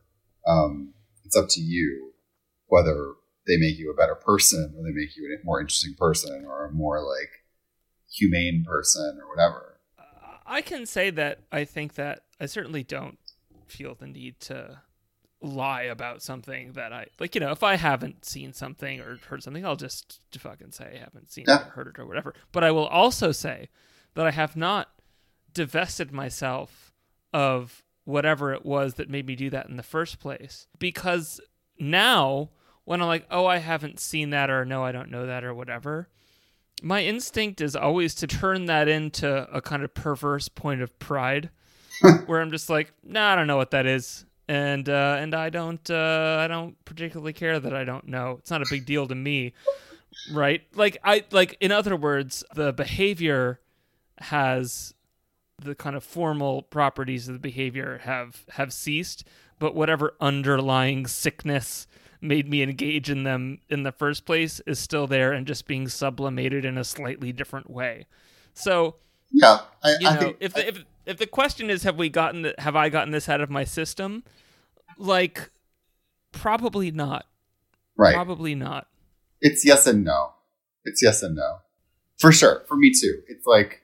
[0.48, 0.94] um,
[1.26, 2.14] it's up to you
[2.68, 3.14] whether
[3.46, 6.66] they make you a better person or they make you a more interesting person or
[6.68, 7.30] a more like
[8.10, 9.80] humane person or whatever.
[10.46, 13.18] I can say that I think that I certainly don't
[13.68, 14.82] feel the need to
[15.42, 17.36] lie about something that I like.
[17.36, 21.00] You know, if I haven't seen something or heard something, I'll just fucking say I
[21.00, 21.62] haven't seen Yeah.
[21.62, 22.34] it or heard it or whatever.
[22.52, 23.70] But I will also say
[24.16, 24.90] that I have not
[25.54, 26.94] divested myself
[27.34, 30.68] of whatever it was that made me do that in the first place.
[30.78, 31.40] Because
[31.80, 32.50] now,
[32.86, 35.54] when I'm like, oh, I haven't seen that or no, I don't know that or
[35.54, 36.10] whatever,
[36.82, 41.50] my instinct is always to turn that into a kind of perverse point of pride
[42.26, 44.26] where I'm just like, nah, I don't know what that is.
[44.50, 48.36] And uh, and I don't uh, I don't particularly care that I don't know.
[48.40, 49.54] It's not a big deal to me,
[50.34, 50.62] right?
[50.76, 53.62] Like I like in other words, the behavior
[54.18, 54.94] has
[55.64, 59.26] the kind of formal properties of the behavior have have ceased,
[59.60, 61.88] but whatever underlying sickness
[62.22, 65.88] made me engage in them in the first place is still there and just being
[65.90, 68.06] sublimated in a slightly different way.
[68.54, 68.96] So
[69.32, 72.08] Yeah, I, you I know, think if the, if if the question is have we
[72.10, 74.24] gotten the, have I gotten this out of my system,
[74.98, 75.50] like
[76.32, 77.26] probably not.
[77.98, 78.14] right.
[78.14, 78.88] Probably not.
[79.42, 80.34] it's yes and no.
[80.86, 81.58] It's yes and no.
[82.20, 82.64] For sure.
[82.68, 83.22] For me too.
[83.28, 83.82] It's like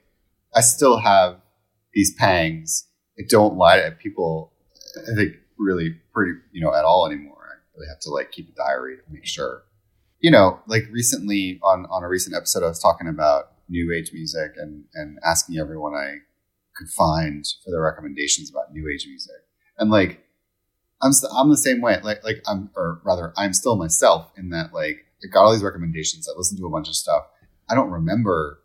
[0.54, 1.40] I still have
[1.92, 2.86] these pangs.
[3.18, 4.52] I don't lie to people
[4.96, 7.36] I think really pretty you know, at all anymore.
[7.42, 9.62] I really have to like keep a diary to make sure.
[10.20, 14.10] You know, like recently on on a recent episode I was talking about new age
[14.12, 16.18] music and and asking everyone I
[16.76, 19.36] could find for their recommendations about new age music.
[19.78, 20.24] And like
[21.02, 22.00] I'm st- I'm the same way.
[22.02, 25.62] Like like I'm or rather I'm still myself in that like I got all these
[25.62, 26.28] recommendations.
[26.28, 27.24] I listened to a bunch of stuff.
[27.68, 28.60] I don't remember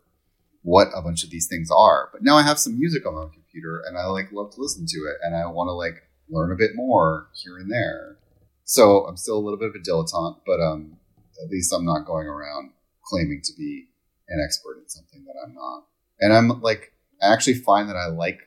[0.66, 3.26] what a bunch of these things are, but now I have some music on my
[3.32, 6.50] computer and I like love to listen to it and I want to like learn
[6.50, 8.16] a bit more here and there.
[8.64, 10.96] So I'm still a little bit of a dilettante, but um
[11.42, 12.72] at least I'm not going around
[13.04, 13.86] claiming to be
[14.28, 15.84] an expert in something that I'm not.
[16.20, 16.92] And I'm like
[17.22, 18.40] I actually find that I like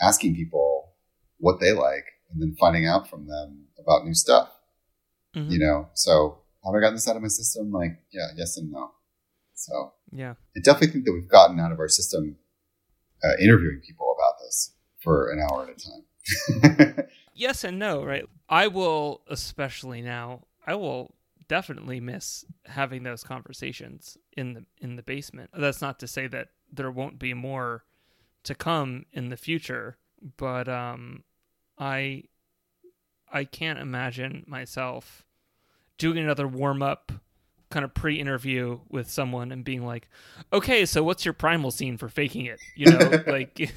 [0.00, 0.94] asking people
[1.38, 4.48] what they like and then finding out from them about new stuff
[5.36, 5.50] Mhm.
[5.50, 8.70] you know so have i gotten this out of my system like yeah yes and
[8.70, 8.92] no
[9.64, 10.34] so Yeah.
[10.56, 12.36] i definitely think that we've gotten out of our system
[13.24, 17.06] uh, interviewing people about this for an hour at a time
[17.36, 18.24] Yes and no, right?
[18.48, 20.44] I will especially now.
[20.64, 21.16] I will
[21.48, 25.50] definitely miss having those conversations in the in the basement.
[25.52, 27.84] That's not to say that there won't be more
[28.44, 29.96] to come in the future,
[30.36, 31.24] but um
[31.76, 32.22] I
[33.32, 35.24] I can't imagine myself
[35.98, 37.10] doing another warm up
[37.74, 40.08] kind of pre-interview with someone and being like,
[40.52, 43.58] "Okay, so what's your primal scene for faking it?" You know, like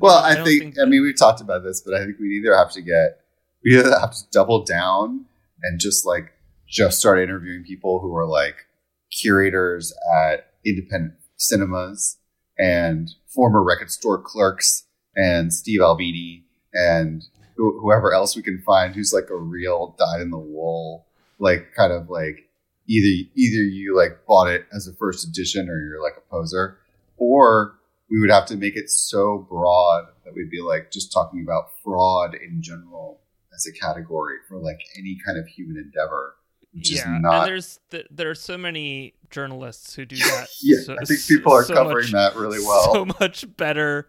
[0.00, 2.56] well i, don't think, i mean we've talked about this but i think we either
[2.56, 3.20] have to get
[3.62, 5.26] we either have to double down
[5.62, 6.32] and just like
[6.66, 8.66] just start interviewing people who are like
[9.10, 12.18] curators at independent cinemas
[12.58, 14.84] and former record store clerks
[15.16, 17.24] and Steve Albini and
[17.56, 21.06] whoever else we can find who's like a real dyed in the wool,
[21.38, 22.43] like kind of like
[22.86, 26.78] either either you like bought it as a first edition or you're like a poser,
[27.16, 27.78] or
[28.10, 31.70] we would have to make it so broad that we'd be like just talking about
[31.82, 33.20] fraud in general
[33.54, 36.34] as a category for like any kind of human endeavor,
[36.72, 37.44] which yeah, is and not.
[37.46, 40.48] there's th- there are so many journalists who do that.
[40.60, 42.92] Yeah, so- I think people are so covering much- that really well.
[42.92, 44.08] so much better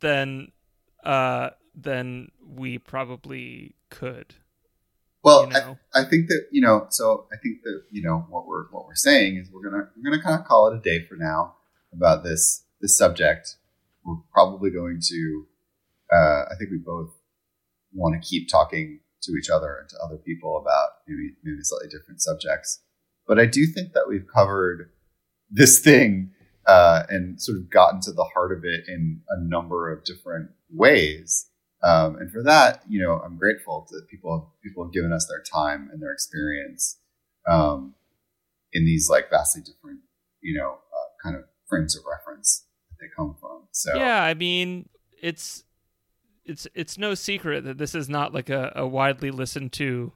[0.00, 0.52] than
[1.04, 4.34] uh than we probably could.
[5.22, 5.78] Well, you know?
[5.94, 6.86] I, I think that you know.
[6.90, 10.10] So I think that you know what we're what we're saying is we're gonna we're
[10.10, 11.56] gonna kind of call it a day for now
[11.92, 13.56] about this this subject.
[14.04, 15.46] We're probably going to.
[16.12, 17.10] Uh, I think we both
[17.94, 21.88] want to keep talking to each other and to other people about maybe maybe slightly
[21.88, 22.80] different subjects.
[23.26, 24.90] But I do think that we've covered
[25.48, 26.32] this thing
[26.66, 30.50] uh, and sort of gotten to the heart of it in a number of different
[30.70, 31.46] ways.
[31.84, 35.42] Um, and for that, you know, I'm grateful that people people have given us their
[35.42, 36.98] time and their experience
[37.50, 37.94] um,
[38.72, 40.00] in these like vastly different,
[40.40, 43.64] you know, uh, kind of frames of reference that they come from.
[43.72, 44.88] So Yeah, I mean,
[45.20, 45.64] it's
[46.44, 50.12] it's it's no secret that this is not like a, a widely listened to,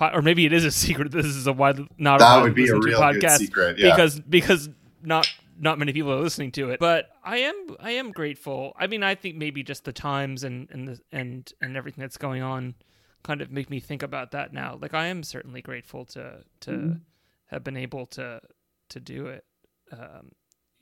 [0.00, 1.12] or maybe it is a secret.
[1.12, 3.78] This is a widely not that widely would be a real podcast secret.
[3.78, 3.90] Yeah.
[3.94, 4.68] because because
[5.02, 5.28] not
[5.60, 6.80] not many people are listening to it.
[6.80, 8.72] But I am I am grateful.
[8.78, 12.16] I mean, I think maybe just the times and and the, and and everything that's
[12.16, 12.74] going on
[13.22, 14.78] kind of make me think about that now.
[14.80, 16.98] Like I am certainly grateful to to Mm-hmm.
[17.46, 18.40] have been able to
[18.88, 19.44] to do it
[19.92, 20.32] um,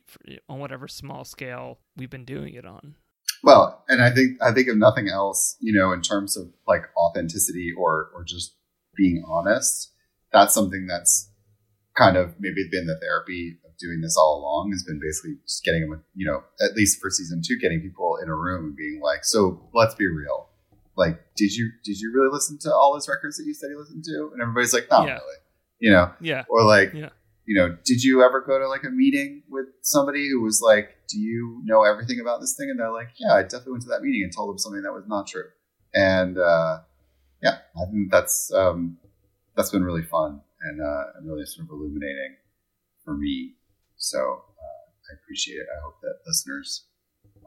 [0.07, 2.95] for, on whatever small scale we've been doing it on.
[3.43, 6.83] Well, and I think I think if nothing else, you know, in terms of like
[6.97, 8.55] authenticity or or just
[8.97, 9.93] being honest,
[10.33, 11.31] that's something that's
[11.97, 15.65] kind of maybe been the therapy of doing this all along has been basically just
[15.65, 18.77] getting them, you know, at least for season two, getting people in a room and
[18.77, 20.49] being like, so let's be real.
[20.97, 23.79] Like, did you did you really listen to all those records that you said you
[23.79, 24.31] listened to?
[24.33, 25.15] And everybody's like, not Yeah.
[25.15, 25.37] really,
[25.79, 26.45] you know, Yeah.
[26.49, 27.11] or like, Yeah.
[27.47, 30.97] you know, did you ever go to like a meeting with somebody who was like,
[31.09, 32.69] do you know everything about this thing?
[32.69, 34.93] And they're like, yeah, I definitely went to that meeting and told them something that
[34.93, 35.45] was not true.
[35.95, 36.81] And uh,
[37.43, 38.99] yeah, I think that's um,
[39.57, 42.37] that's been really fun and, uh, and really sort of illuminating
[43.05, 43.55] for me.
[43.99, 45.67] So uh, I appreciate it.
[45.77, 46.87] I hope that listeners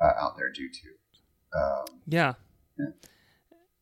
[0.02, 1.58] uh, out there do too.
[1.58, 2.34] Um, Yeah.
[2.78, 2.86] Yeah.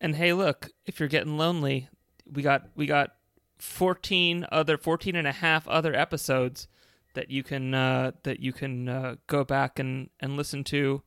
[0.01, 1.89] And hey, look, if you're getting lonely,
[2.31, 3.15] we got we got
[3.57, 6.67] 14 other 14 and a half other episodes
[7.15, 11.01] that you can uh that you can uh, go back and and listen to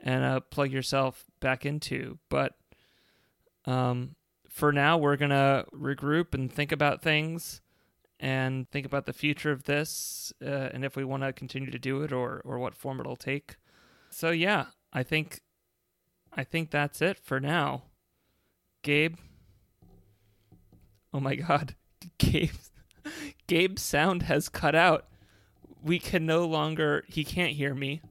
[0.00, 2.18] and uh plug yourself back into.
[2.28, 2.54] But
[3.64, 4.16] um
[4.50, 7.60] for now, we're going to regroup and think about things
[8.20, 11.78] and think about the future of this uh, and if we want to continue to
[11.78, 13.56] do it or or what form it'll take.
[14.10, 15.40] So yeah, I think
[16.32, 17.84] I think that's it for now.
[18.82, 19.16] Gabe.
[21.12, 21.74] Oh my god.
[22.18, 22.50] Gabe
[23.46, 25.06] Gabe's sound has cut out.
[25.82, 28.02] We can no longer he can't hear me.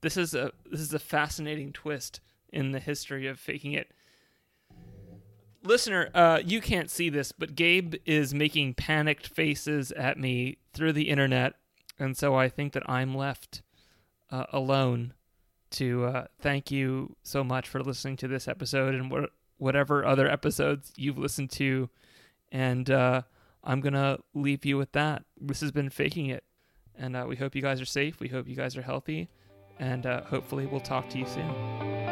[0.00, 2.20] This is a this is a fascinating twist
[2.50, 3.92] in the history of faking it.
[5.68, 10.94] Listener, uh, you can't see this, but Gabe is making panicked faces at me through
[10.94, 11.56] the internet,
[11.98, 13.60] and so I think that I'm left
[14.30, 15.12] uh, alone
[15.72, 20.26] to uh, thank you so much for listening to this episode and wh- whatever other
[20.26, 21.90] episodes you've listened to.
[22.50, 23.22] And uh,
[23.62, 25.24] I'm to leave you with that.
[25.38, 26.44] This has been Faking It.
[26.96, 28.20] And uh, we hope you guys are safe.
[28.20, 29.28] We hope you guys are healthy.
[29.78, 32.07] And uh, hopefully, we'll talk to you soon.